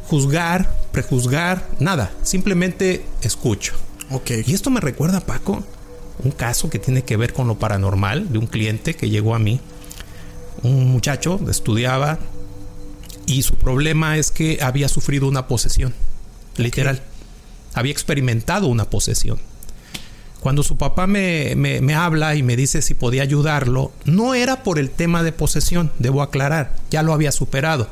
[0.09, 3.74] juzgar, prejuzgar, nada, simplemente escucho.
[4.11, 4.32] Ok.
[4.45, 5.63] Y esto me recuerda, Paco,
[6.24, 9.39] un caso que tiene que ver con lo paranormal de un cliente que llegó a
[9.39, 9.59] mí.
[10.61, 12.20] Un muchacho estudiaba
[13.26, 15.93] y su problema es que había sufrido una posesión,
[16.60, 17.01] literal.
[17.74, 19.39] Había experimentado una posesión.
[20.39, 24.64] Cuando su papá me, me- me habla y me dice si podía ayudarlo, no era
[24.64, 27.88] por el tema de posesión, debo aclarar, ya lo había superado.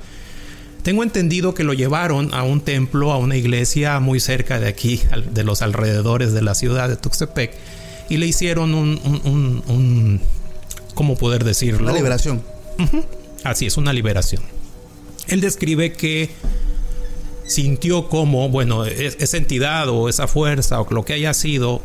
[0.82, 5.02] Tengo entendido que lo llevaron a un templo, a una iglesia muy cerca de aquí,
[5.34, 7.54] de los alrededores de la ciudad de Tuxtepec,
[8.10, 10.22] y le hicieron un, un, un- un-
[10.96, 11.86] ¿cómo poder decirlo?
[11.88, 12.42] La liberación.
[13.44, 14.42] Así es, una liberación.
[15.28, 16.30] Él describe que
[17.48, 21.82] sintió como, bueno, es- esa entidad o esa fuerza o lo que haya sido,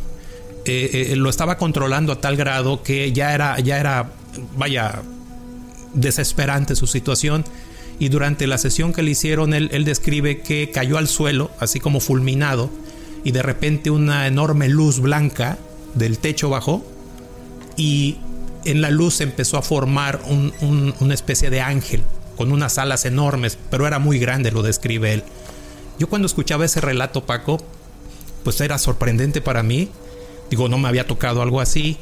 [0.65, 4.13] eh, eh, lo estaba controlando a tal grado que ya era, ya era,
[4.57, 5.03] vaya,
[5.95, 7.45] desesperante su situación.
[7.99, 11.79] Y durante la sesión que le hicieron, él, él describe que cayó al suelo, así
[11.79, 12.71] como fulminado,
[13.25, 15.59] y de repente una enorme luz blanca
[15.95, 16.85] del techo bajó
[17.77, 18.17] y
[18.65, 22.03] en la luz empezó a formar un- una especie de ángel
[22.37, 25.23] con unas alas enormes, pero era muy grande, lo describe él.
[26.03, 27.65] Yo cuando escuchaba ese relato, Paco,
[28.43, 29.89] pues era sorprendente para mí.
[30.51, 31.97] Digo, no me había tocado algo así.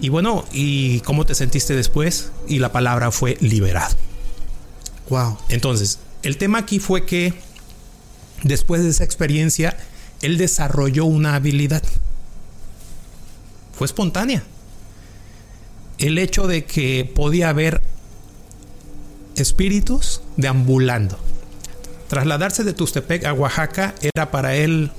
[0.00, 2.30] Y bueno, ¿y cómo te sentiste después?
[2.48, 3.94] Y la palabra fue liberado.
[5.10, 5.36] Wow.
[5.50, 7.34] Entonces, el tema aquí fue que
[8.42, 9.76] después de esa experiencia,
[10.22, 11.82] él desarrolló una habilidad.
[13.74, 14.44] Fue espontánea.
[15.98, 17.82] El hecho de que podía haber
[19.36, 21.18] espíritus deambulando.
[22.08, 24.90] Trasladarse de Tustepec a Oaxaca era para él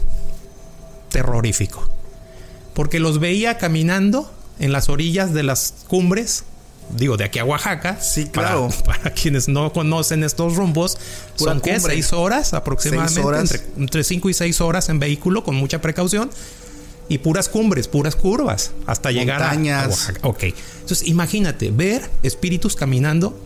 [1.10, 1.88] terrorífico.
[2.74, 6.44] Porque los veía caminando en las orillas de las cumbres,
[6.98, 8.00] digo, de aquí a Oaxaca.
[8.02, 8.70] Sí, claro.
[8.86, 10.98] Para, quienes no conocen estos rumbos,
[11.38, 13.42] Pura son que seis horas aproximadamente, Seis horas.
[13.52, 16.30] entre entre cinco y seis horas en vehículo con mucha precaución.
[17.08, 19.88] Y puras cumbres, puras curvas, hasta llegar a- a.
[19.88, 20.20] Oaxaca.
[20.24, 20.44] Ok.
[20.82, 23.40] Entonces, imagínate, ver espíritus caminando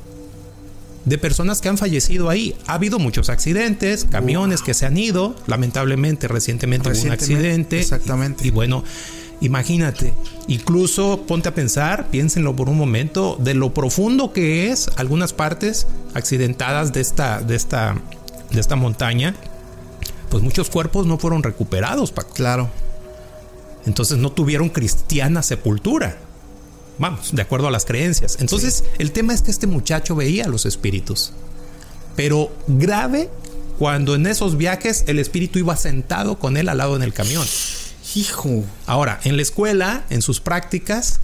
[1.06, 2.56] de personas que han fallecido ahí.
[2.68, 7.80] Ha habido muchos accidentes, camiones que se han ido, lamentablemente recientemente, hubo un accidente.
[7.80, 8.46] exactamente.
[8.46, 8.84] Y, y bueno,
[9.42, 10.14] imagínate,
[10.48, 15.88] incluso ponte a pensar, piénsenlo por un momento, de lo profundo que es algunas partes
[16.14, 17.96] accidentadas de esta, de esta,
[18.52, 19.36] de esta montaña.
[20.30, 22.34] Pues muchos cuerpos no fueron recuperados, Paco.
[22.34, 22.70] Claro.
[23.86, 26.18] Entonces no tuvieron cristiana sepultura.
[27.00, 28.38] Vamos, de acuerdo a las creencias.
[28.40, 31.32] Entonces, el tema es que este muchacho veía los espíritus.
[32.16, 33.30] Pero grave
[33.80, 37.48] cuando en esos viajes el espíritu iba sentado con él al lado en el camión.
[38.14, 38.66] Hijo.
[38.86, 41.22] Ahora, en la escuela, en sus prácticas,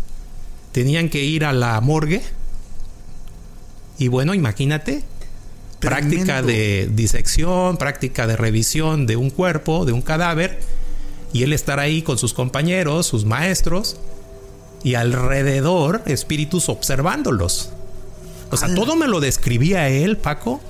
[0.72, 2.22] tenían que ir a la morgue.
[3.98, 5.04] Y bueno, imagínate,
[5.80, 10.60] práctica de disección, práctica de revisión de un cuerpo, de un cadáver,
[11.34, 13.98] y él estar ahí con sus compañeros, sus maestros,
[14.84, 17.70] y alrededor espíritus observándolos.
[18.52, 18.76] O sea, ¡Hala!
[18.76, 20.62] todo me lo describía él, Paco,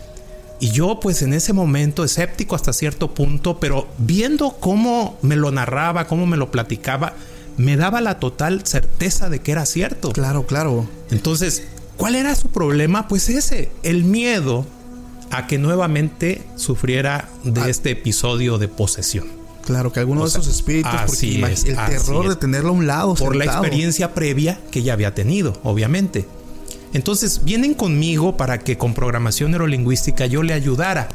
[0.59, 5.51] y yo pues en ese momento escéptico hasta cierto punto, pero viendo cómo me lo
[5.51, 7.13] narraba, cómo me lo platicaba,
[7.57, 10.11] me daba la total certeza de que era cierto.
[10.11, 10.87] Claro, claro.
[11.11, 11.63] Entonces,
[11.97, 13.07] ¿cuál era su problema?
[13.07, 14.65] Pues ese, el miedo
[15.31, 17.69] a que nuevamente sufriera de Ah.
[17.69, 19.27] este episodio de posesión.
[19.65, 22.73] Claro, que alguno O de esos espíritus, porque así es, el terror de tenerlo a
[22.73, 23.15] un lado.
[23.15, 26.25] Por la experiencia previa que ya había tenido, obviamente.
[26.93, 31.09] Entonces, vienen conmigo para que con programación neurolingüística yo le ayudara,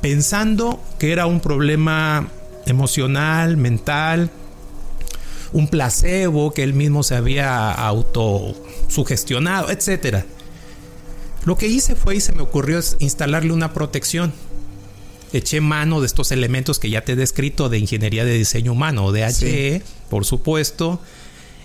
[0.00, 2.28] pensando que era un problema
[2.64, 4.30] emocional, mental,
[5.52, 10.24] un placebo que él mismo se había autosugestionado, etcétera.
[11.44, 14.32] Lo que hice fue y se me ocurrió es instalarle una protección.
[15.32, 19.12] Eché mano de estos elementos que ya te he descrito de ingeniería de diseño humano,
[19.12, 21.00] de HE, por supuesto.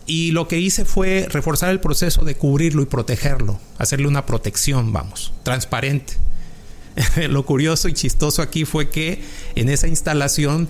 [0.05, 4.91] Y lo que hice fue reforzar el proceso de cubrirlo y protegerlo, hacerle una protección,
[4.91, 6.13] vamos, transparente.
[7.29, 9.23] lo curioso y chistoso aquí fue que
[9.55, 10.67] en esa instalación,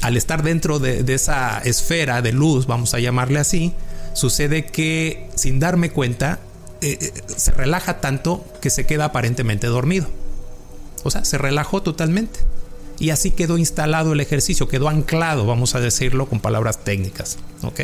[0.00, 3.74] al estar dentro de, de esa esfera de luz, vamos a llamarle así,
[4.14, 6.40] sucede que sin darme cuenta,
[6.82, 10.08] eh, eh, se relaja tanto que se queda aparentemente dormido.
[11.02, 12.40] O sea, se relajó totalmente.
[12.98, 17.38] Y así quedó instalado el ejercicio, quedó anclado, vamos a decirlo con palabras técnicas.
[17.62, 17.80] ¿Ok?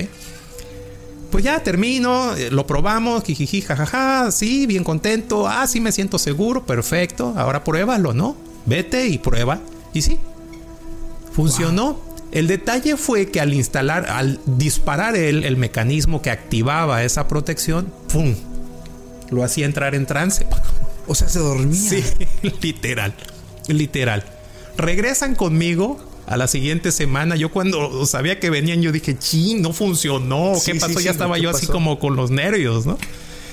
[1.30, 6.18] Pues ya termino, eh, lo probamos, jijiji, jajaja, sí, bien contento, ah, sí me siento
[6.18, 8.36] seguro, perfecto, ahora pruébalo, ¿no?
[8.64, 9.60] Vete y prueba.
[9.92, 10.18] Y sí,
[11.32, 12.00] funcionó.
[12.32, 17.92] El detalle fue que al instalar, al disparar el, el mecanismo que activaba esa protección,
[18.12, 18.34] ¡pum!
[19.30, 20.46] Lo hacía entrar en trance.
[21.06, 21.78] O sea, se dormía.
[21.78, 22.02] Sí,
[22.60, 23.14] literal,
[23.68, 24.24] literal.
[24.76, 27.36] Regresan conmigo a la siguiente semana.
[27.36, 30.54] Yo cuando sabía que venían, yo dije, chin, no funcionó.
[30.56, 30.98] Sí, ¿Qué sí, pasó?
[30.98, 32.98] sí, ya estaba ¿qué yo así como con los nervios, ¿no?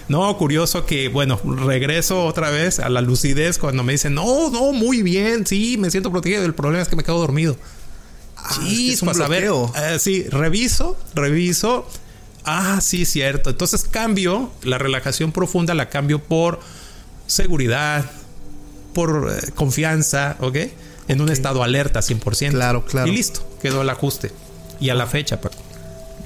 [0.09, 4.73] No, curioso que, bueno, regreso otra vez a la lucidez cuando me dicen, no, no,
[4.73, 6.43] muy bien, sí, me siento protegido.
[6.43, 7.55] El problema es que me quedo dormido.
[8.35, 11.87] Ah, es que es un a ver, eh, sí, reviso, reviso.
[12.43, 13.49] Ah, sí, cierto.
[13.49, 16.59] Entonces cambio la relajación profunda, la cambio por
[17.33, 18.05] seguridad,
[18.93, 20.57] por eh, confianza, ¿ok?
[21.07, 22.51] En un estado alerta 100%.
[22.51, 23.07] Claro, claro.
[23.07, 24.31] Y listo, quedó el ajuste.
[24.79, 25.55] Y a la fecha, Paco,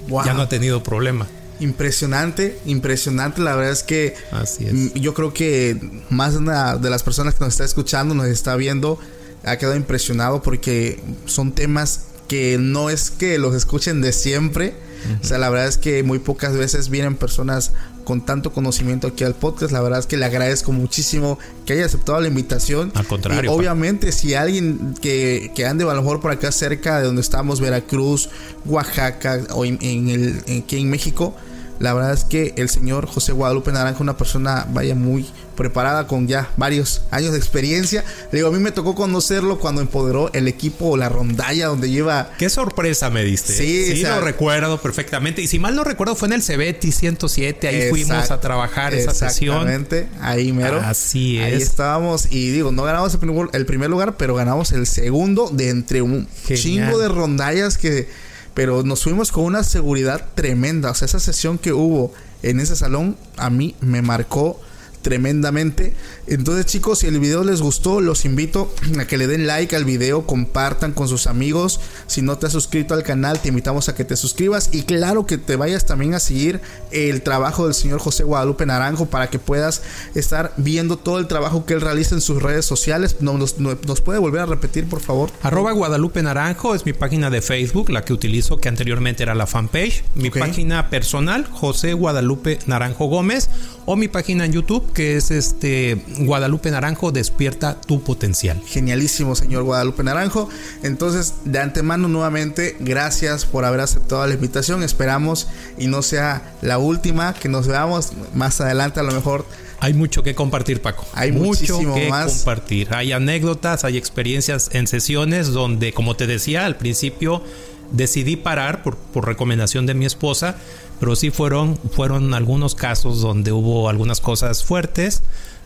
[0.10, 0.24] Wow.
[0.26, 1.28] ya no ha tenido problema.
[1.60, 3.42] Impresionante, impresionante.
[3.42, 4.94] La verdad es que Así es.
[4.94, 5.78] yo creo que
[6.10, 9.00] más de las personas que nos está escuchando, nos está viendo,
[9.44, 14.76] ha quedado impresionado porque son temas que no es que los escuchen de siempre.
[15.22, 17.74] O sea, la verdad es que muy pocas veces vienen personas
[18.04, 19.72] con tanto conocimiento aquí al podcast.
[19.74, 22.92] La verdad es que le agradezco muchísimo que haya aceptado la invitación.
[22.96, 27.00] Al contrario, Y obviamente, si alguien que, que ande a lo mejor por acá cerca
[27.00, 28.30] de donde estamos, Veracruz,
[28.66, 31.36] Oaxaca o en, en el, en- aquí en México,
[31.80, 35.26] la verdad es que el señor José Guadalupe Naranjo, una persona, vaya, muy
[35.56, 38.04] preparada con ya varios años de experiencia.
[38.32, 41.90] Le digo, a mí me tocó conocerlo cuando empoderó el equipo o la rondalla donde
[41.90, 43.54] lleva Qué sorpresa me diste.
[43.54, 45.42] Sí, sí o sea- lo recuerdo perfectamente.
[45.42, 47.68] Y si mal no recuerdo, fue en el CBT 107.
[47.68, 49.56] Ahí fuimos a trabajar esa sesión.
[49.68, 50.80] Exactamente, ahí mero.
[50.84, 51.64] Así Ahí es.
[51.64, 55.70] estábamos y digo, no ganamos el primer, el primer lugar, pero ganamos el segundo de
[55.70, 56.62] entre un Genial.
[56.64, 58.27] chingo de rondallas que...
[58.58, 60.90] Pero nos fuimos con una seguridad tremenda.
[60.90, 62.12] O sea, esa sesión que hubo
[62.42, 64.60] en ese salón a mí me marcó
[65.04, 65.94] tremendamente.
[66.28, 69.86] Entonces, chicos, si el video les gustó, los invito a que le den like al
[69.86, 71.80] video, compartan con sus amigos.
[72.08, 75.26] Si no te has suscrito al canal, te invitamos a que te suscribas y claro
[75.26, 76.60] que te vayas también a seguir
[76.92, 79.82] el trabajo del señor José Guadalupe Naranjo para que puedas
[80.16, 83.18] estar viendo todo el trabajo que él realiza en sus redes sociales.
[83.22, 85.30] No- Nos, no- nos puede volver a repetir, por favor?
[85.44, 89.48] Arroba Guadalupe Naranjo es mi página de Facebook, la que utilizo, que anteriormente era la
[89.48, 90.04] fanpage.
[90.16, 93.50] Mi página personal, José Guadalupe Naranjo Gómez.
[93.86, 98.62] O mi página en YouTube, que es este Guadalupe Naranjo Despierta tu potencial.
[98.66, 100.50] Genialísimo, señor Guadalupe Naranjo.
[100.84, 104.84] Entonces, de antemano, nuevamente, gracias por haber aceptado la invitación.
[104.84, 109.46] Esperamos y no sea la última, que nos veamos más adelante, a lo mejor.
[109.80, 111.06] Hay mucho que compartir, Paco.
[111.14, 112.38] Hay mucho muchísimo que más.
[112.38, 112.88] compartir.
[112.92, 117.44] Hay anécdotas, hay experiencias en sesiones donde, como te decía al principio,
[117.92, 120.58] decidí parar por, por recomendación de mi esposa,
[121.00, 125.22] pero sí fueron, fueron algunos casos donde hubo algunas cosas fuertes,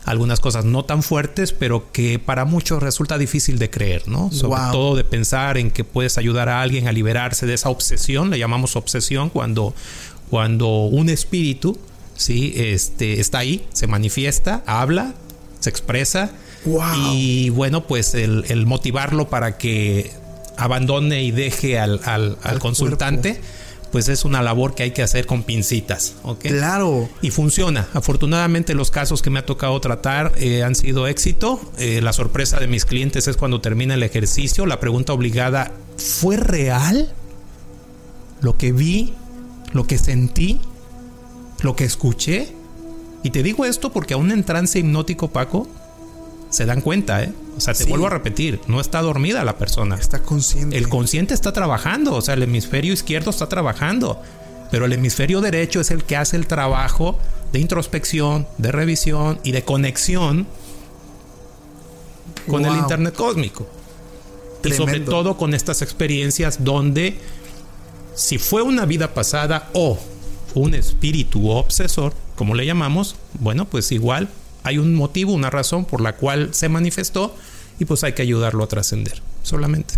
[0.06, 4.32] algunas cosas no tan fuertes, pero que para muchos resulta difícil de creer, ¿no?
[4.32, 4.72] Sobre Wow.
[4.72, 8.40] todo de pensar en que puedes ayudar a alguien a liberarse de esa obsesión, le
[8.40, 9.74] llamamos obsesión cuando,
[10.30, 11.78] cuando un espíritu,
[12.16, 15.14] sí, este, está ahí, se manifiesta, habla,
[15.60, 16.32] se expresa
[16.66, 16.84] Wow.
[17.16, 20.12] y bueno, pues el, el motivarlo para que
[20.58, 23.42] abandone y deje al, al- al Al consultante,
[23.92, 26.40] pues es una labor que hay que hacer con pincitas, ¿ok?
[26.46, 27.10] Claro.
[27.22, 27.88] Y funciona.
[27.94, 31.60] Afortunadamente los casos que me ha tocado tratar eh, han sido éxito.
[31.78, 34.66] Eh, la sorpresa de mis clientes es cuando termina el ejercicio.
[34.66, 37.14] La pregunta obligada, ¿fue real?
[38.42, 39.14] Lo que vi,
[39.74, 40.60] lo que sentí,
[41.62, 42.54] lo que escuché.
[43.24, 45.68] Y te digo esto porque aún en trance hipnótico, Paco,
[46.52, 47.34] se dan cuenta, ¿eh?
[47.58, 47.90] O sea, te Sí.
[47.90, 49.96] vuelvo a repetir, no está dormida la persona.
[49.96, 50.78] Está consciente.
[50.78, 54.22] El consciente está trabajando, o sea, el hemisferio izquierdo está trabajando,
[54.70, 57.18] pero el hemisferio derecho es el que hace el trabajo
[57.52, 60.46] de introspección, de revisión y de conexión
[62.48, 62.76] con el.
[62.78, 63.68] Internet cósmico.
[64.64, 67.18] Y sobre todo con estas experiencias donde
[68.14, 69.98] si fue una vida pasada o
[70.54, 74.30] un espíritu obsesor, como le llamamos, bueno, pues igual
[74.64, 77.36] hay un motivo, una razón por la cual se manifestó
[77.80, 79.96] y pues hay que ayudarlo a trascender, solamente.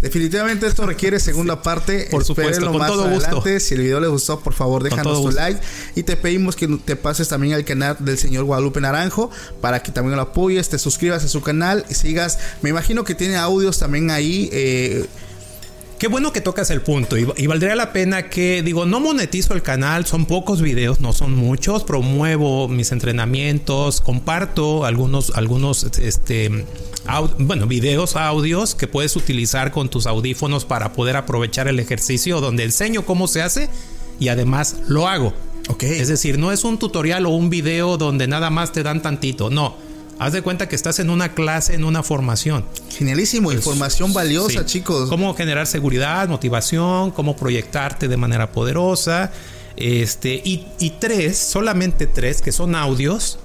[0.00, 2.06] Definitivamente esto requiere segunda parte.
[2.08, 3.26] Por supuesto, Espérenlo con más todo gusto.
[3.26, 3.58] adelante.
[3.58, 5.40] Si el video les gustó, por favor, déjanos tu gusto.
[5.40, 5.60] like.
[5.96, 9.30] Y te pedimos que te pases también al canal del señor Guadalupe Naranjo
[9.60, 12.38] para que también lo apoyes, te suscribas a su canal y sigas.
[12.62, 14.48] Me imagino que tiene audios también ahí.
[14.52, 15.06] eh,
[16.02, 19.54] Qué bueno que tocas el punto y, y valdría la pena que, digo, no monetizo
[19.54, 26.66] el canal, son pocos videos, no son muchos, promuevo mis entrenamientos, comparto algunos, algunos, este,
[27.38, 32.64] bueno, videos, audios que puedes utilizar con tus audífonos para poder aprovechar el ejercicio donde
[32.64, 33.68] enseño cómo se hace
[34.18, 35.32] y además lo hago.
[35.68, 35.84] Ok.
[35.84, 39.50] Es decir, no es un tutorial o un video donde nada más te dan tantito,
[39.50, 39.76] no.
[40.24, 42.64] Haz de cuenta que estás en una clase, en una formación.
[42.96, 44.66] genialísimo, información valiosa, Sí.
[44.66, 45.08] chicos.
[45.08, 49.32] Cómo generar seguridad, motivación, cómo proyectarte de manera poderosa.
[49.76, 53.38] Este, y, y tres, solamente tres, que son audios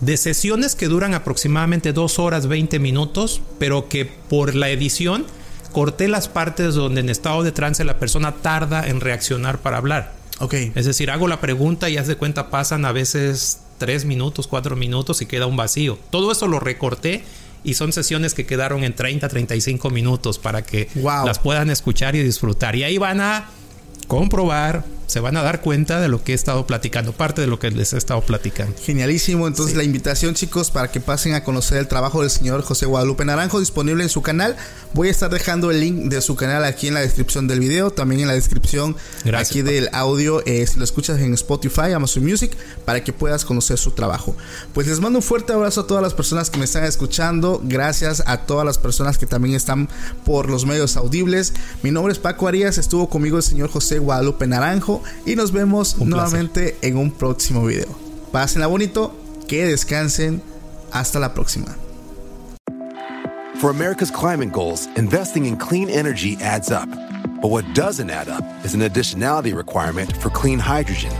[0.00, 5.24] de sesiones que duran aproximadamente dos horas 20 minutos, pero que por la edición
[5.72, 10.12] corté las partes donde en estado de trance la persona tarda en reaccionar para hablar.
[10.38, 10.54] Ok.
[10.74, 14.76] Es decir, hago la pregunta y haz de cuenta pasan a veces tres minutos, cuatro
[14.76, 15.98] minutos y queda un vacío.
[16.10, 17.24] Todo eso lo recorté
[17.64, 21.26] y son sesiones que quedaron en 30, 35 minutos para que Wow.
[21.26, 22.76] las puedan escuchar y disfrutar.
[22.76, 23.48] Y ahí van a
[24.06, 27.58] comprobar, se van a dar cuenta de lo que he estado platicando, parte de lo
[27.58, 28.74] que les he estado platicando.
[28.82, 29.46] Genialísimo.
[29.46, 29.76] Entonces, Sí.
[29.78, 33.60] la invitación, chicos, para que pasen a conocer el trabajo del señor José Guadalupe Naranjo
[33.60, 34.56] disponible en su canal.
[34.94, 37.90] Voy a estar dejando el link de su canal aquí en la descripción del video,
[37.90, 42.24] también en la descripción Gracias, aquí del audio, eh, si lo escuchas en Spotify, Amazon
[42.24, 44.36] Music, para que puedas conocer su trabajo.
[44.74, 47.60] Pues les mando un fuerte abrazo a todas las personas que me están escuchando.
[47.64, 49.88] Gracias a todas las personas que también están
[50.24, 51.52] por los medios audibles.
[51.82, 55.96] Mi nombre es Paco Arias, estuvo conmigo el señor José Guadalupe Naranjo y nos vemos
[55.98, 56.40] Un placer.
[56.40, 57.86] nuevamente en un próximo video.
[58.32, 59.14] Pásenla bonito,
[59.48, 60.42] que descansen.
[60.92, 61.74] Hasta la próxima.
[63.60, 66.88] For America's climate goals, investing in clean energy adds up.
[67.40, 71.12] But what doesn't add up is an additionality requirement for clean hydrogen.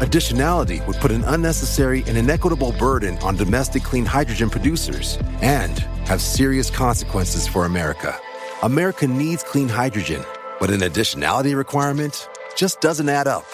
[0.00, 6.20] Additionality would put an unnecessary and inequitable burden on domestic clean hydrogen producers and have
[6.20, 8.16] serious consequences for America.
[8.62, 10.22] America needs clean hydrogen,
[10.60, 13.46] but an additionality requirement just doesn't add up.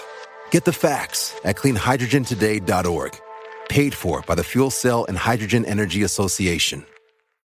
[0.50, 3.18] Get the facts at cleanhydrogentoday.org.
[3.68, 6.84] Paid for by the Fuel Cell and Hydrogen Energy Association.